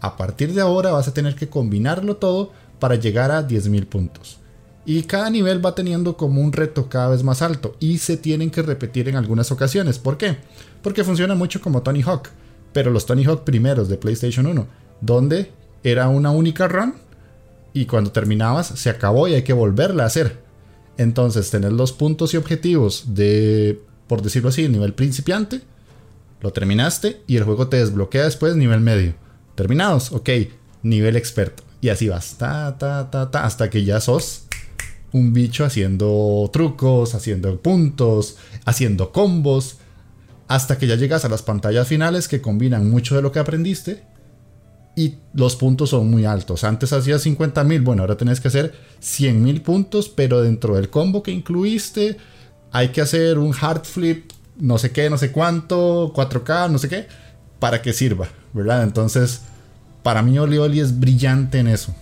[0.00, 4.38] A partir de ahora vas a tener que combinarlo todo para llegar a 10.000 puntos.
[4.86, 8.50] Y cada nivel va teniendo como un reto cada vez más alto y se tienen
[8.50, 9.98] que repetir en algunas ocasiones.
[9.98, 10.36] ¿Por qué?
[10.82, 12.28] Porque funciona mucho como Tony Hawk,
[12.74, 14.66] pero los Tony Hawk primeros de PlayStation 1,
[15.00, 15.50] donde
[15.82, 16.94] era una única run
[17.72, 20.43] y cuando terminabas se acabó y hay que volverla a hacer.
[20.96, 25.62] Entonces, tener los puntos y objetivos de, por decirlo así, nivel principiante,
[26.40, 29.14] lo terminaste y el juego te desbloquea después nivel medio.
[29.54, 30.30] Terminados, ok,
[30.82, 31.62] nivel experto.
[31.80, 34.46] Y así vas, ta, ta, ta, ta, hasta que ya sos
[35.12, 39.76] un bicho haciendo trucos, haciendo puntos, haciendo combos,
[40.48, 44.02] hasta que ya llegas a las pantallas finales que combinan mucho de lo que aprendiste
[44.96, 46.64] y los puntos son muy altos.
[46.64, 50.90] Antes hacías 50 mil, bueno, ahora tenés que hacer 100 mil puntos, pero dentro del
[50.90, 52.16] combo que incluiste
[52.70, 56.88] hay que hacer un hard flip, no sé qué, no sé cuánto, 4K, no sé
[56.88, 57.06] qué,
[57.58, 58.82] para que sirva, ¿verdad?
[58.82, 59.42] Entonces,
[60.02, 61.94] para mí Oli Oli es brillante en eso.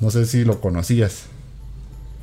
[0.00, 1.24] No sé si lo conocías.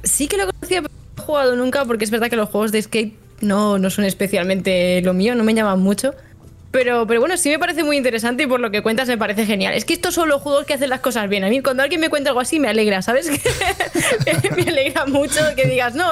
[0.03, 2.71] Sí que lo conocía, pero no he jugado nunca porque es verdad que los juegos
[2.71, 6.15] de skate no, no son especialmente lo mío, no me llaman mucho.
[6.77, 9.47] Pero, pero bueno, sí me parece muy interesante y por lo que cuentas me parece
[9.47, 9.73] genial.
[9.73, 11.43] Es que estos son los juegos que hacen las cosas bien.
[11.43, 13.31] A mí cuando alguien me cuenta algo así me alegra, ¿sabes?
[14.55, 16.11] me alegra mucho que digas, no,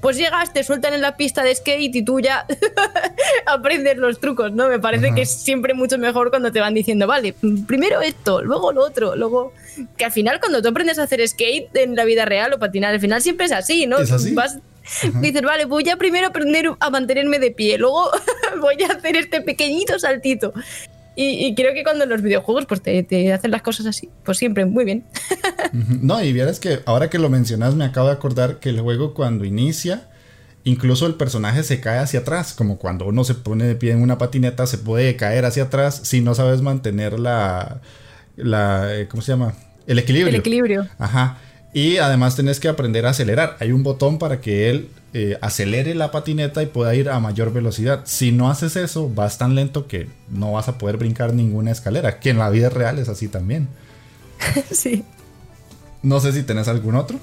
[0.00, 2.46] pues llegas, te sueltan en la pista de skate y tú ya
[3.46, 4.68] aprendes los trucos, ¿no?
[4.68, 7.34] Me parece que es siempre mucho mejor cuando te van diciendo, vale,
[7.66, 9.54] primero esto, luego lo otro, luego...
[9.96, 12.94] Que al final cuando tú aprendes a hacer skate en la vida real o patinar,
[12.94, 13.98] al final siempre es así, ¿no?
[13.98, 14.36] ¿Es así?
[15.20, 18.10] Dices, vale, voy a primero aprender a mantenerme de pie, luego
[18.60, 20.52] voy a hacer este pequeñito saltito.
[21.18, 24.66] Y, creo que cuando en los videojuegos pues te, hacen las cosas así, pues siempre
[24.66, 25.04] muy bien.
[25.72, 29.14] no, y vieras que ahora que lo mencionas me acabo de acordar que el juego
[29.14, 30.10] cuando inicia,
[30.64, 34.02] incluso el personaje se cae hacia atrás, como cuando uno se pone de pie en
[34.02, 37.80] una patineta se puede caer hacia atrás si no sabes mantener la,
[38.36, 39.54] la eh, ¿cómo se llama?
[39.86, 40.28] El equilibrio.
[40.28, 40.86] El equilibrio.
[40.98, 41.38] Ajá.
[41.76, 43.58] Y además tenés que aprender a acelerar.
[43.60, 47.52] Hay un botón para que él eh, acelere la patineta y pueda ir a mayor
[47.52, 48.00] velocidad.
[48.06, 52.18] Si no haces eso, vas tan lento que no vas a poder brincar ninguna escalera.
[52.18, 53.68] Que en la vida real es así también.
[54.70, 55.04] sí.
[56.00, 57.20] No sé si tenés algún otro.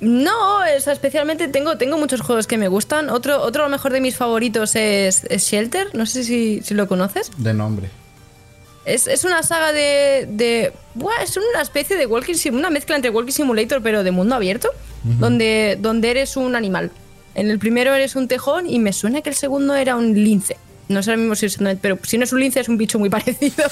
[0.00, 3.10] No, especialmente tengo, tengo muchos juegos que me gustan.
[3.10, 5.94] Otro, otro a lo mejor de mis favoritos es, Shelter.
[5.94, 7.30] No sé si, si lo conoces.
[7.36, 7.90] De nombre.
[8.94, 10.26] Es, una saga de.
[10.28, 10.72] de
[11.22, 14.68] es una especie de Walking Simulator, una mezcla entre Walking Simulator, pero de mundo abierto,
[15.04, 16.90] donde, donde eres un animal.
[17.34, 20.56] En el primero eres un tejón y me suena que el segundo era un lince.
[20.88, 22.98] No sé ahora mismo si es pero si no es un lince es un bicho
[22.98, 23.64] muy parecido.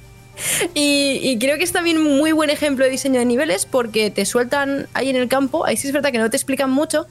[0.74, 4.10] y, y, creo que es también un muy buen ejemplo de diseño de niveles porque
[4.10, 7.06] te sueltan ahí en el campo, ahí sí es verdad que no te explican mucho,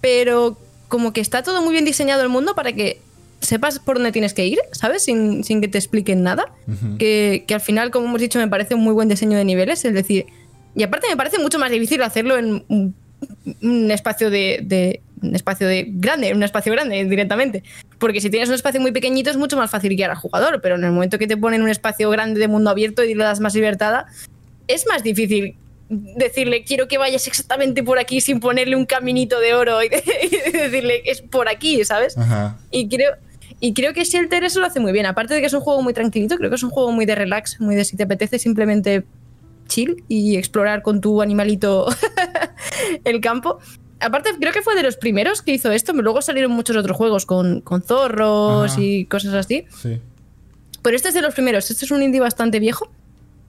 [0.00, 0.56] pero
[0.88, 3.00] como que está todo muy bien diseñado el mundo para que
[3.40, 5.04] sepas por dónde tienes que ir, ¿sabes?
[5.04, 6.46] Sin, que te expliquen nada.
[6.98, 9.84] que, al final, como hemos dicho, me parece un muy buen diseño de niveles.
[9.84, 10.26] Es decir,
[10.74, 15.86] y aparte me parece mucho más difícil hacerlo en un, espacio de, un espacio de
[15.88, 17.62] grande, un espacio grande directamente.
[17.98, 20.76] Porque si tienes un espacio muy pequeñito es mucho más fácil guiar al jugador, pero
[20.76, 23.40] en el momento que te ponen un espacio grande de mundo abierto y le das
[23.40, 24.04] más libertad,
[24.68, 25.56] es más difícil
[25.88, 29.88] decirle quiero que vayas exactamente por aquí sin ponerle un caminito de oro y,
[30.52, 32.14] decirle es por aquí, ¿sabes?
[32.70, 33.16] Y creo
[33.60, 35.04] y creo que Shelter eso lo hace muy bien.
[35.04, 37.14] Aparte de que es un juego muy tranquilito, creo que es un juego muy de
[37.14, 39.04] relax, muy de si te apetece simplemente
[39.66, 41.86] chill y explorar con tu animalito
[43.04, 43.58] el campo.
[44.00, 45.92] Aparte, creo que fue de los primeros que hizo esto.
[45.92, 49.66] Luego salieron muchos otros juegos con, zorros y cosas así.
[49.82, 50.00] Sí.
[50.80, 51.70] Pero este es de los primeros.
[51.70, 52.90] Este es un indie bastante viejo.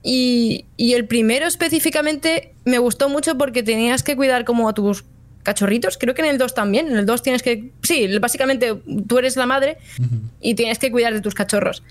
[0.02, 5.04] Y, y, el primero específicamente me gustó mucho porque tenías que cuidar como a tus
[5.42, 5.98] cachorritos.
[5.98, 6.88] Creo que en el 2 también.
[6.88, 7.70] En el 2 tienes que.
[7.82, 9.78] Sí, básicamente tú eres la madre
[10.40, 11.82] y tienes que cuidar de tus cachorros.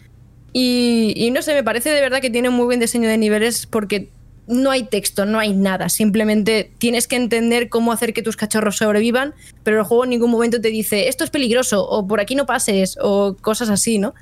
[0.54, 3.18] Y, y, no sé, me parece de verdad que tiene un muy buen diseño de
[3.18, 4.10] niveles porque
[4.47, 5.89] no hay texto, no hay nada.
[5.89, 9.34] Simplemente tienes que entender cómo hacer que tus cachorros sobrevivan,
[9.64, 12.45] pero el juego en ningún momento te dice esto es peligroso o por aquí no
[12.45, 14.14] pases o cosas así, ¿no?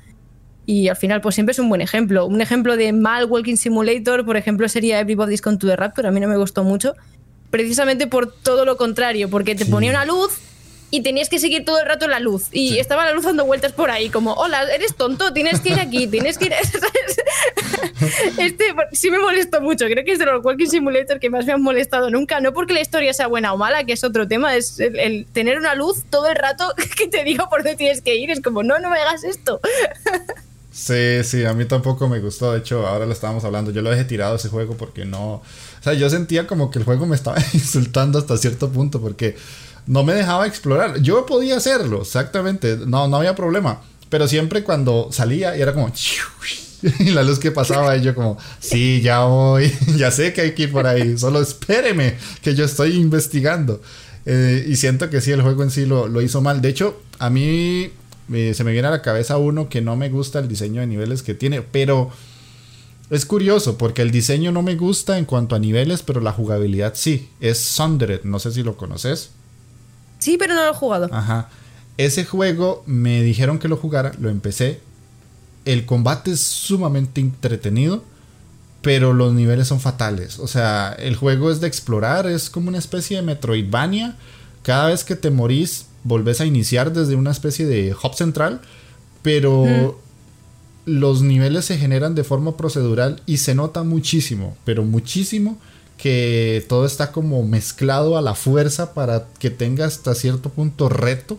[0.66, 2.26] Y al final, pues siempre es un buen ejemplo.
[2.26, 6.06] Un ejemplo de mal Walking Simulator, por ejemplo, sería Everybody's Gone to the Raptor.
[6.06, 6.94] A mí no me gustó mucho.
[7.50, 10.38] Precisamente por todo lo contrario, porque te ponía una luz
[10.90, 12.48] y tenías que seguir todo el rato la luz.
[12.52, 15.80] Y estaba la luz dando vueltas por ahí, como, hola, eres tonto, tienes que ir
[15.80, 16.52] aquí, tienes que ir.
[18.38, 19.86] este sí me molestó mucho.
[19.86, 22.40] Creo que es de los Walking Simulator que más me han molestado nunca.
[22.40, 25.58] No porque la historia sea buena o mala, que es otro tema, es el, tener
[25.58, 28.30] una luz todo el rato que te diga por dónde tienes que ir.
[28.30, 29.60] Es como, no, no me hagas esto.
[30.72, 32.52] Sí, sí, a mí tampoco me gustó.
[32.52, 33.70] De hecho, ahora lo estábamos hablando.
[33.70, 35.42] Yo lo dejé tirado ese juego porque no.
[35.80, 39.36] O sea, yo sentía como que el juego me estaba insultando hasta cierto punto porque
[39.86, 41.00] no me dejaba explorar.
[41.00, 43.80] Yo podía hacerlo, exactamente, no, no había problema.
[44.08, 45.92] Pero siempre cuando salía y era como...
[46.98, 50.62] Y la luz que pasaba yo como, sí, ya voy, ya sé que hay que
[50.62, 53.82] ir por ahí, solo espéreme, que yo estoy investigando.
[54.24, 56.62] Eh, y siento que sí, el juego en sí lo, lo hizo mal.
[56.62, 57.92] De hecho, a mí
[58.32, 60.86] eh, se me viene a la cabeza uno que no me gusta el diseño de
[60.86, 62.10] niveles que tiene, pero
[63.10, 66.92] es curioso porque el diseño no me gusta en cuanto a niveles, pero la jugabilidad
[66.94, 67.28] sí.
[67.40, 69.30] Es Sundered, no sé si lo conoces.
[70.20, 71.08] Sí, pero no lo he jugado.
[71.12, 71.48] Ajá.
[71.96, 74.80] Ese juego me dijeron que lo jugara, lo empecé.
[75.64, 78.04] El combate es sumamente entretenido,
[78.80, 80.38] pero los niveles son fatales.
[80.38, 84.16] O sea, el juego es de explorar, es como una especie de Metroidvania.
[84.62, 88.60] Cada vez que te morís, volvés a iniciar desde una especie de hub central,
[89.22, 90.00] pero
[90.84, 95.58] los niveles se generan de forma procedural y se nota muchísimo, pero muchísimo
[95.96, 101.38] que todo está como mezclado a la fuerza para que tenga hasta cierto punto reto,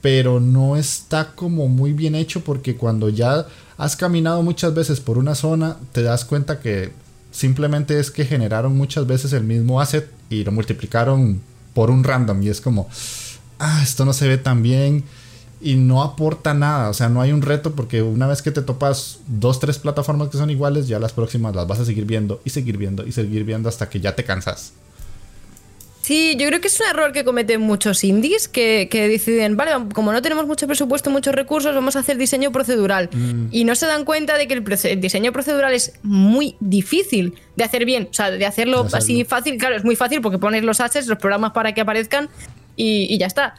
[0.00, 3.46] pero no está como muy bien hecho porque cuando ya
[3.76, 6.92] has caminado muchas veces por una zona, te das cuenta que
[7.32, 11.40] simplemente es que generaron muchas veces el mismo asset y lo multiplicaron
[11.74, 12.88] por un random y es como,
[13.58, 15.04] ah, esto no se ve tan bien
[15.60, 18.62] y no aporta nada, o sea, no hay un reto porque una vez que te
[18.62, 22.40] topas dos, tres plataformas que son iguales, ya las próximas las vas a seguir viendo
[22.44, 24.72] y seguir viendo y seguir viendo hasta que ya te cansas.
[26.00, 30.12] Sí, yo creo que es un error que cometen muchos indies que, deciden, vale, como
[30.12, 33.10] no tenemos mucho presupuesto, muchos recursos, vamos a hacer diseño procedural.
[33.12, 33.48] Mm.
[33.50, 37.84] Y no se dan cuenta de que el, diseño procedural es muy difícil de hacer
[37.84, 39.58] bien, o sea, de hacerlo, así fácil.
[39.58, 42.30] Claro, es muy fácil porque pones los assets, los programas para que aparezcan
[42.76, 43.54] y ya está.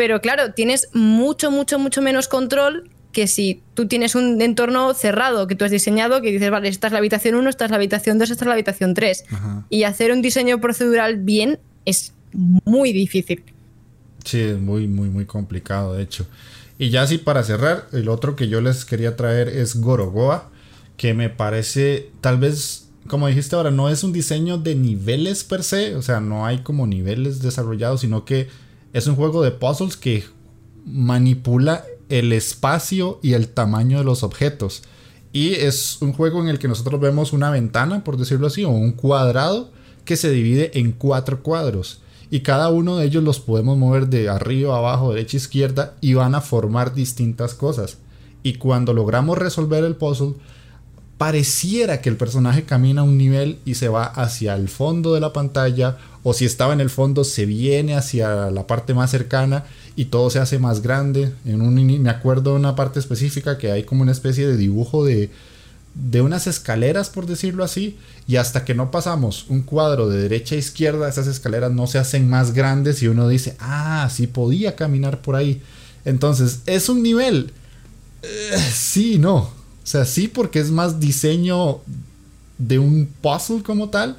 [0.00, 5.46] Pero claro, tienes mucho, mucho, mucho menos control que si tú tienes un entorno cerrado
[5.46, 7.76] que tú has diseñado, que dices, vale, esta es la habitación 1, esta es la
[7.76, 9.24] habitación 2, esta es la habitación 3.
[9.68, 13.44] Y hacer un diseño procedural bien es muy difícil.
[14.24, 16.26] Sí, es muy, muy, muy complicado, de hecho.
[16.78, 20.48] Y ya así para cerrar, el otro que yo les quería traer es Gorogoa,
[20.96, 25.62] que me parece, tal vez, como dijiste ahora, no es un diseño de niveles per
[25.62, 28.48] se, o sea, no hay como niveles desarrollados, sino que
[28.92, 30.24] es un juego de puzzles que
[30.84, 34.82] manipula el espacio y el tamaño de los objetos.
[35.32, 38.70] Y es un juego en el que nosotros vemos una ventana, por decirlo así, o
[38.70, 39.70] un cuadrado
[40.04, 42.02] que se divide en cuatro cuadros.
[42.30, 46.34] Y cada uno de ellos los podemos mover de arriba, abajo, derecha, izquierda y van
[46.34, 47.98] a formar distintas cosas.
[48.42, 50.34] Y cuando logramos resolver el puzzle,
[51.20, 55.34] pareciera que el personaje camina un nivel y se va hacia el fondo de la
[55.34, 59.66] pantalla o si estaba en el fondo se viene hacia la parte más cercana
[59.96, 61.30] y todo se hace más grande.
[61.44, 65.04] En un, me acuerdo de una parte específica que hay como una especie de dibujo
[65.04, 65.28] de,
[65.94, 70.54] de unas escaleras, por decirlo así, y hasta que no pasamos un cuadro de derecha
[70.54, 74.74] a izquierda, esas escaleras no se hacen más grandes y uno dice, ah, sí podía
[74.74, 75.60] caminar por ahí.
[76.06, 77.52] Entonces, ¿es un nivel?
[78.22, 79.59] Eh, sí, no.
[79.90, 81.80] O sea, sí porque es más diseño
[82.58, 84.16] de un puzzle como tal,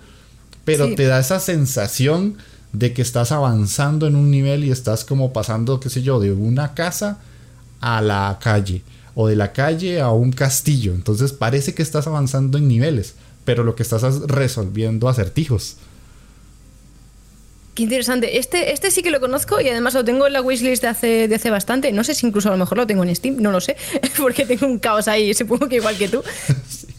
[0.65, 2.35] pero te da esa sensación
[2.73, 6.33] de que estás avanzando en un nivel y estás como pasando, qué sé yo, de
[6.33, 7.19] una casa
[7.79, 8.81] a la calle
[9.15, 10.93] o de la calle a un castillo.
[10.93, 13.13] Entonces parece que estás avanzando en niveles,
[13.45, 15.77] pero lo que estás es resolviendo acertijos.
[17.73, 18.37] Qué interesante.
[18.37, 21.27] Este, este sí que lo conozco y además lo tengo en la wishlist de hace,
[21.27, 21.91] de hace bastante.
[21.93, 23.77] No sé si incluso a lo mejor lo tengo en Steam, no lo sé,
[24.17, 26.23] porque tengo un caos ahí, supongo que igual que tú.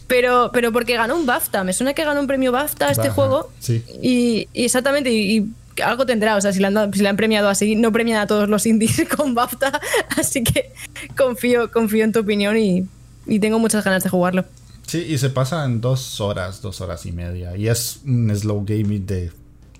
[0.05, 1.63] Pero, pero porque ganó un BAFTA.
[1.63, 3.49] Me suena que ganó un premio BAFTA este juego.
[3.59, 3.83] Sí.
[4.01, 5.49] Y, exactamente, y,
[5.83, 6.35] algo tendrá.
[6.35, 8.65] O sea, si le, han, si le han premiado así, no premian a todos los
[8.67, 9.79] indies con BAFTA.
[10.15, 10.71] Así que
[11.17, 12.85] confío, confío en tu opinión y,
[13.25, 14.45] y tengo muchas ganas de jugarlo.
[14.85, 17.55] Sí, y se pasa en dos horas, dos horas y media.
[17.55, 19.31] Y es un slow gaming de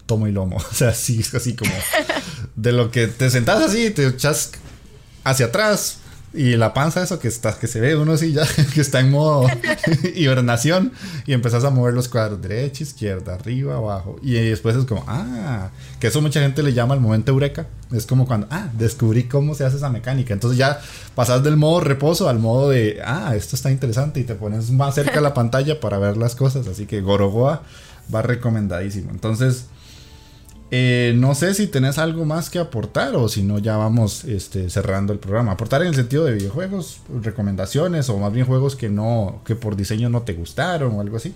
[0.05, 0.57] tomo y lomo.
[0.71, 1.71] O sea, sí, es así como
[2.55, 4.51] de lo que te sentás así, te echas
[5.23, 5.99] hacia atrás,
[6.35, 8.43] y la panza, eso que está, que se ve uno así ya,
[8.73, 9.47] que está en modo
[10.15, 10.91] hibernación.
[11.27, 14.15] Y empezás a mover los cuadros derecha, izquierda, arriba, abajo.
[14.23, 17.67] Y después es como, ah, que eso mucha gente le llama el momento eureka.
[17.91, 20.33] Es como cuando, ah, descubrí cómo se hace esa mecánica.
[20.33, 20.81] Entonces ya
[21.13, 24.19] pasas del modo reposo al modo de, ah, esto está interesante.
[24.19, 26.65] Y te pones más cerca de la pantalla para ver las cosas.
[26.65, 27.61] Así que Gorogoa
[28.13, 29.11] va recomendadísimo.
[29.11, 29.67] Entonces,
[30.75, 34.71] eh, no sé si tenés algo más que aportar o si no ya vamos este,
[34.71, 35.51] cerrando el programa.
[35.51, 39.75] Aportar en el sentido de videojuegos, recomendaciones o más bien juegos que no, que por
[39.75, 41.35] diseño no te gustaron o algo así.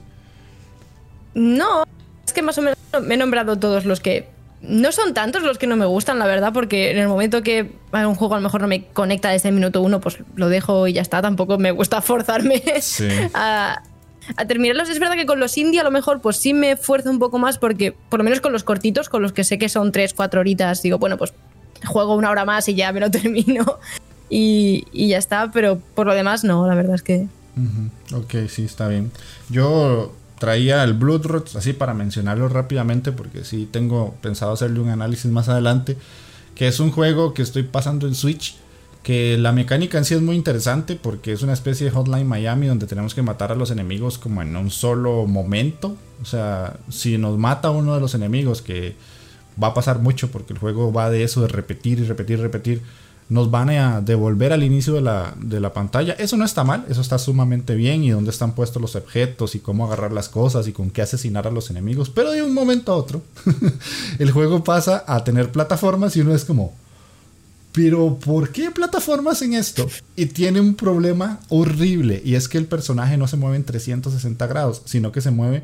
[1.35, 1.83] No,
[2.25, 4.27] es que más o menos me he nombrado todos los que
[4.63, 7.73] no son tantos los que no me gustan, la verdad, porque en el momento que
[7.93, 10.87] un juego a lo mejor no me conecta desde el minuto uno, pues lo dejo
[10.87, 11.21] y ya está.
[11.21, 12.63] Tampoco me gusta forzarme
[13.35, 13.83] a,
[14.35, 14.89] a terminarlos.
[14.89, 17.39] Es verdad que con los indie a lo mejor pues sí me esfuerzo un poco
[17.39, 20.13] más porque por lo menos con los cortitos, con los que sé que son 3,
[20.13, 21.33] 4 horitas, digo, bueno, pues
[21.85, 23.79] juego una hora más y ya me lo termino
[24.29, 27.27] y, ya está, pero por lo demás no, la verdad es que...
[28.13, 29.11] Ok, sí, está bien.
[29.49, 35.31] Yo traía el Bloodroot así para mencionarlo rápidamente porque sí tengo pensado hacerle un análisis
[35.31, 35.97] más adelante,
[36.55, 38.57] que es un juego que estoy pasando en Switch
[39.07, 42.67] que la mecánica en sí es muy interesante porque es una especie de Hotline Miami
[42.67, 45.95] donde tenemos que matar a los enemigos como en un solo momento.
[46.21, 48.95] O sea, si nos mata uno de los enemigos, que
[49.63, 52.41] va a pasar mucho porque el juego va de eso, de repetir y repetir y
[52.41, 52.81] repetir,
[53.29, 56.11] nos van a devolver al inicio de la, de la pantalla.
[56.19, 59.59] Eso no está mal, eso está sumamente bien y dónde están puestos los objetos y
[59.59, 62.09] cómo agarrar las cosas y con qué asesinar a los enemigos.
[62.09, 63.21] Pero de un momento a otro,
[64.19, 66.73] el juego pasa a tener plataformas y uno es como
[67.77, 69.87] pero ¿por qué plataformas en esto?
[70.15, 74.47] Y tiene un problema horrible y es que el personaje no se mueve en 360
[74.47, 75.63] grados, sino que se mueve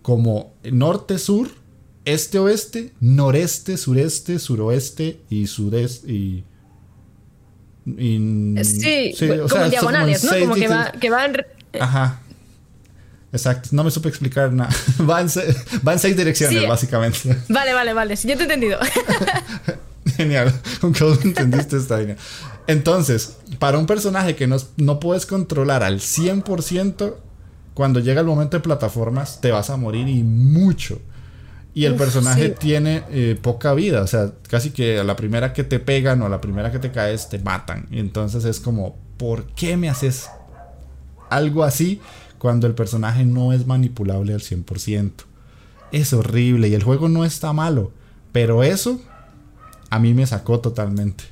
[0.00, 1.50] como norte-sur,
[2.06, 6.44] este-oeste, noreste, sureste, suroeste y sudeste y...
[7.84, 9.14] sí,
[9.50, 10.40] como diagonales, ¿no?
[10.40, 11.36] Como que, va, que van...
[11.78, 12.22] Ajá.
[13.34, 14.70] Exacto, no me supe explicar nada.
[15.08, 15.28] Va en,
[15.98, 17.36] seis direcciones, básicamente.
[17.50, 18.16] Vale, vale, vale.
[18.16, 18.78] yo te he entendido.
[20.20, 22.16] Genial, con que entendiste esta línea.
[22.66, 27.14] Entonces, para un personaje que no, no puedes controlar al 100%,
[27.72, 31.00] cuando llega el momento de plataformas, te vas a morir y mucho.
[31.72, 35.64] Y el personaje tiene eh, poca vida, o sea, casi que a la primera que
[35.64, 37.86] te pegan o a la primera que te caes, te matan.
[37.90, 40.28] Y entonces es como, ¿por qué me haces
[41.30, 42.00] algo así
[42.38, 45.12] cuando el personaje no es manipulable al 100%?
[45.92, 47.92] Es horrible y el juego no está malo,
[48.32, 49.00] pero eso
[49.90, 51.24] a mí me sacó totalmente.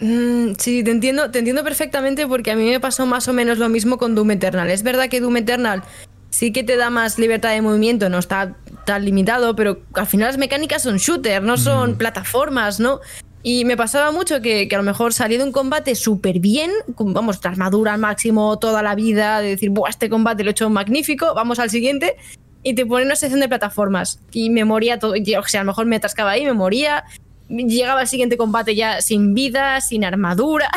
[0.00, 3.58] Mm, sí, te entiendo, te entiendo perfectamente porque a mí me pasó más o menos
[3.58, 4.70] lo mismo con Doom Eternal.
[4.70, 5.82] Es verdad que Doom Eternal
[6.30, 10.28] sí que te da más libertad de movimiento, no está tan limitado, pero al final
[10.28, 13.00] las mecánicas son shooter, no son plataformas, ¿no?
[13.42, 17.14] Y me pasaba mucho que, a lo mejor salí de un combate súper bien, con,
[17.14, 20.52] vamos, la armadura al máximo toda la vida, de decir, Buah, este combate lo he
[20.52, 22.16] hecho magnífico, vamos al siguiente,
[22.64, 24.20] y te pone una sección de plataformas.
[24.32, 27.04] Y me moría todo, o sea, a lo mejor me atascaba ahí, me moría,
[27.48, 30.70] llegaba al siguiente combate ya sin vida, sin armadura.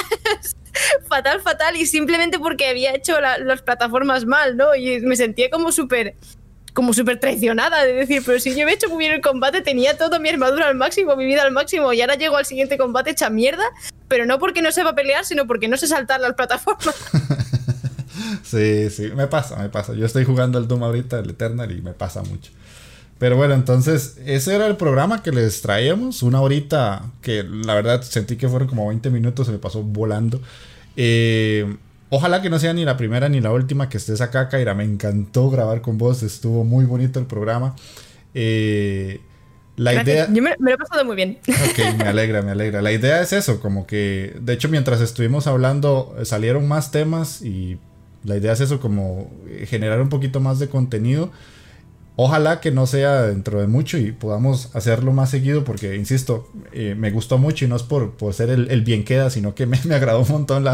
[1.07, 1.75] fatal, fatal.
[1.75, 4.75] Y simplemente porque había hecho las plataformas mal, ¿no?
[4.75, 6.15] Y me sentía como súper
[6.73, 9.97] como súper traicionada de decir, pero si yo he hecho muy bien el combate, tenía
[9.97, 13.09] toda mi armadura al máximo, mi vida al máximo, y ahora llego al siguiente combate
[13.09, 13.65] hecha mierda,
[14.07, 16.95] pero no porque no sepa pelear, sino porque no sé saltar las plataformas.
[18.43, 19.93] sí, sí, me pasa, me pasa.
[19.93, 22.51] Yo estoy jugando al Doom ahorita, el Eternal, y me pasa mucho.
[23.19, 26.23] Pero bueno, entonces ese era el programa que les traíamos.
[26.23, 30.41] Una horita que la verdad sentí que fueron como 20 minutos, se me pasó volando.
[30.95, 31.75] Eh,
[32.09, 34.73] ojalá que no sea ni la primera ni la última que estés acá, Kaira.
[34.73, 37.75] Me encantó grabar con vos, estuvo muy bonito el programa.
[38.33, 39.19] Eh,
[39.75, 40.29] la idea...
[40.31, 41.39] Yo me, lo he pasado muy bien.
[41.45, 42.81] Ok, me alegra, me alegra.
[42.81, 47.79] La idea es eso, como que, de hecho, mientras estuvimos hablando, salieron más temas y
[48.23, 49.29] la idea es eso, como
[49.65, 51.31] generar un poquito más de contenido
[52.21, 56.93] Ojalá que no sea dentro de mucho y podamos hacerlo más seguido porque, insisto, eh,
[56.93, 59.79] me gustó mucho y no es por, por ser el, bien queda, sino que me,
[59.85, 60.65] me agradó un montón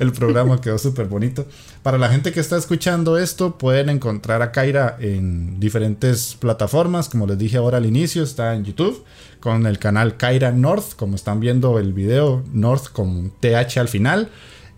[0.00, 1.46] el programa, quedó súper bonito.
[1.84, 7.28] Para la gente que está escuchando esto, pueden encontrar a Kaira en diferentes plataformas, como
[7.28, 9.04] les dije ahora al inicio, está en YouTube
[9.38, 14.28] con el canal Kaira North, como están viendo el video, North con TH al final.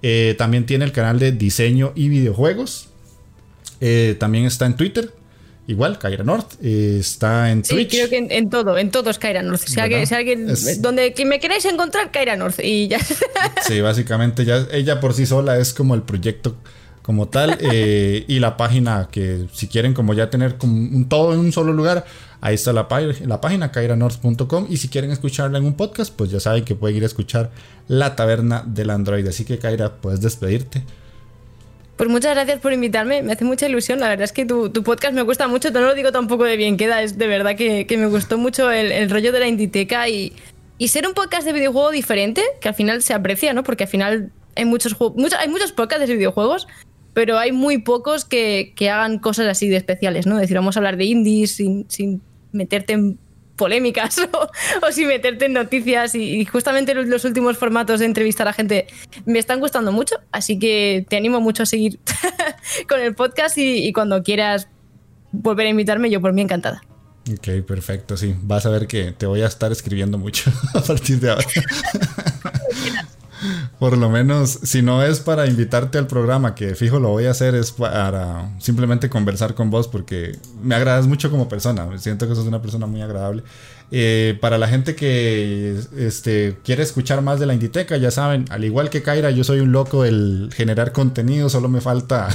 [0.03, 2.91] Eh, también tiene el canal de diseño y videojuegos.
[3.81, 5.11] Eh, también está en Twitter,
[5.67, 6.55] Igual, Kaira North.
[6.61, 7.91] Eh, está en Twitch.
[7.91, 9.63] Sí, creo que en, todo, en todo es Kaira North.
[9.67, 10.49] Si alguien,
[10.81, 12.59] donde me queráis encontrar, Kaira North.
[12.63, 12.99] Y ya.
[13.67, 16.57] Sí, básicamente ya ella por sí sola es como el proyecto
[17.03, 17.59] como tal.
[17.73, 21.53] Eh, y la página que si quieren como ya tener como un, todo en un
[21.53, 22.05] solo lugar,
[22.41, 22.89] ahí está la,
[23.25, 24.67] la página kairanorth.com.
[24.69, 27.53] Y si quieren escucharla en un podcast, pues ya saben que pueden ir a escuchar
[27.87, 29.27] La Taberna del Android.
[29.29, 30.83] Así que Kaira, puedes despedirte.
[31.97, 34.01] Pues muchas gracias por invitarme, me hace mucha ilusión.
[34.01, 36.77] La verdad es que tu, podcast me gusta mucho, no lo digo tampoco de bien
[36.77, 40.33] queda, es de verdad que, me gustó mucho el, rollo de la Inditeca y,
[40.89, 43.63] ser un podcast de videojuego diferente, que al final se aprecia, ¿no?
[43.63, 46.67] Porque al final hay muchos, muchos, hay muchos podcasts de videojuegos,
[47.15, 50.37] pero hay muy pocos que, hagan cosas así de especiales, ¿no?
[50.37, 52.21] Es decir, vamos a hablar de indies sin, sin
[52.53, 53.19] meterte en
[53.57, 54.17] polémicas
[54.83, 56.15] o, sin meterte en noticias.
[56.15, 58.87] Y, justamente los, últimos formatos de entrevistar a gente
[59.25, 61.99] me están gustando mucho, así que te animo mucho a seguir
[62.89, 64.69] con el podcast y, cuando quieras
[65.33, 66.83] volver a invitarme, yo por mí encantada.
[67.31, 68.35] Ok, perfecto, sí.
[68.43, 71.45] Vas a ver que te voy a estar escribiendo mucho a partir de ahora.
[73.83, 77.33] Por lo menos, si no es para invitarte al programa, que fijo lo voy a
[77.33, 81.89] hacer, es para simplemente conversar con vos, porque me agradas mucho como persona.
[81.99, 83.43] Siento que sos una persona muy agradable.
[83.91, 88.63] Eh, para la gente que este, quiere escuchar más de la Inditeca, ya saben, al
[88.63, 92.29] igual que Kaira, yo soy un loco el generar contenido, solo me falta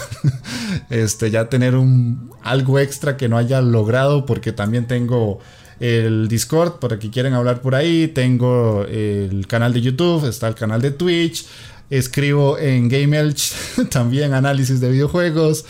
[0.90, 5.40] este, ya tener un, algo extra que no haya logrado, porque también tengo
[5.80, 8.08] el Discord para que quieren hablar por ahí.
[8.08, 11.46] Tengo el canal de YouTube, está el canal de Twitch.
[11.90, 13.34] Escribo en Game
[13.90, 15.66] también análisis de videojuegos.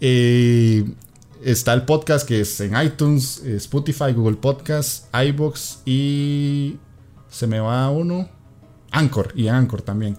[0.00, 6.76] Está el podcast que es en iTunes, Spotify, Google Podcast, iBox y
[7.30, 8.28] se me va uno.
[8.92, 10.16] Anchor y Anchor también.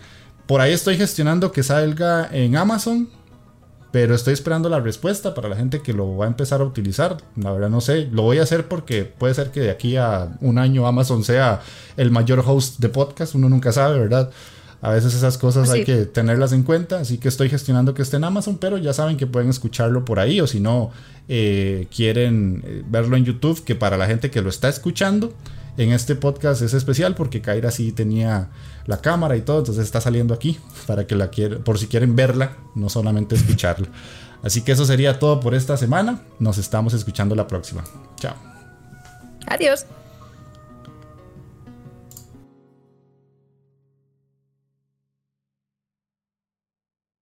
[0.47, 3.09] Por ahí estoy gestionando que salga en Amazon
[3.91, 7.17] pero estoy esperando la respuesta para la gente que lo va a empezar a utilizar.
[7.35, 10.37] La verdad no sé, lo voy a hacer porque puede ser que de aquí a
[10.39, 11.61] un año Amazon sea
[11.97, 14.31] el mayor host de podcast, uno nunca sabe, ¿verdad?
[14.81, 18.17] A veces esas cosas hay que tenerlas en cuenta, así que estoy gestionando que esté
[18.17, 20.89] en Amazon, pero ya saben que pueden escucharlo por ahí o si no
[21.27, 25.33] eh, quieren eh, verlo en YouTube, que para la gente que lo está escuchando
[25.77, 28.49] en este podcast es especial porque Kaira sí tenía
[28.85, 32.15] la cámara y todo, entonces está saliendo aquí para que la quieran, por si quieren
[32.15, 33.87] verla, no solamente escucharla.
[34.43, 36.21] Así que eso sería todo por esta semana.
[36.39, 37.83] Nos estamos escuchando la próxima.
[38.17, 38.35] Chao.
[39.47, 39.85] Adiós.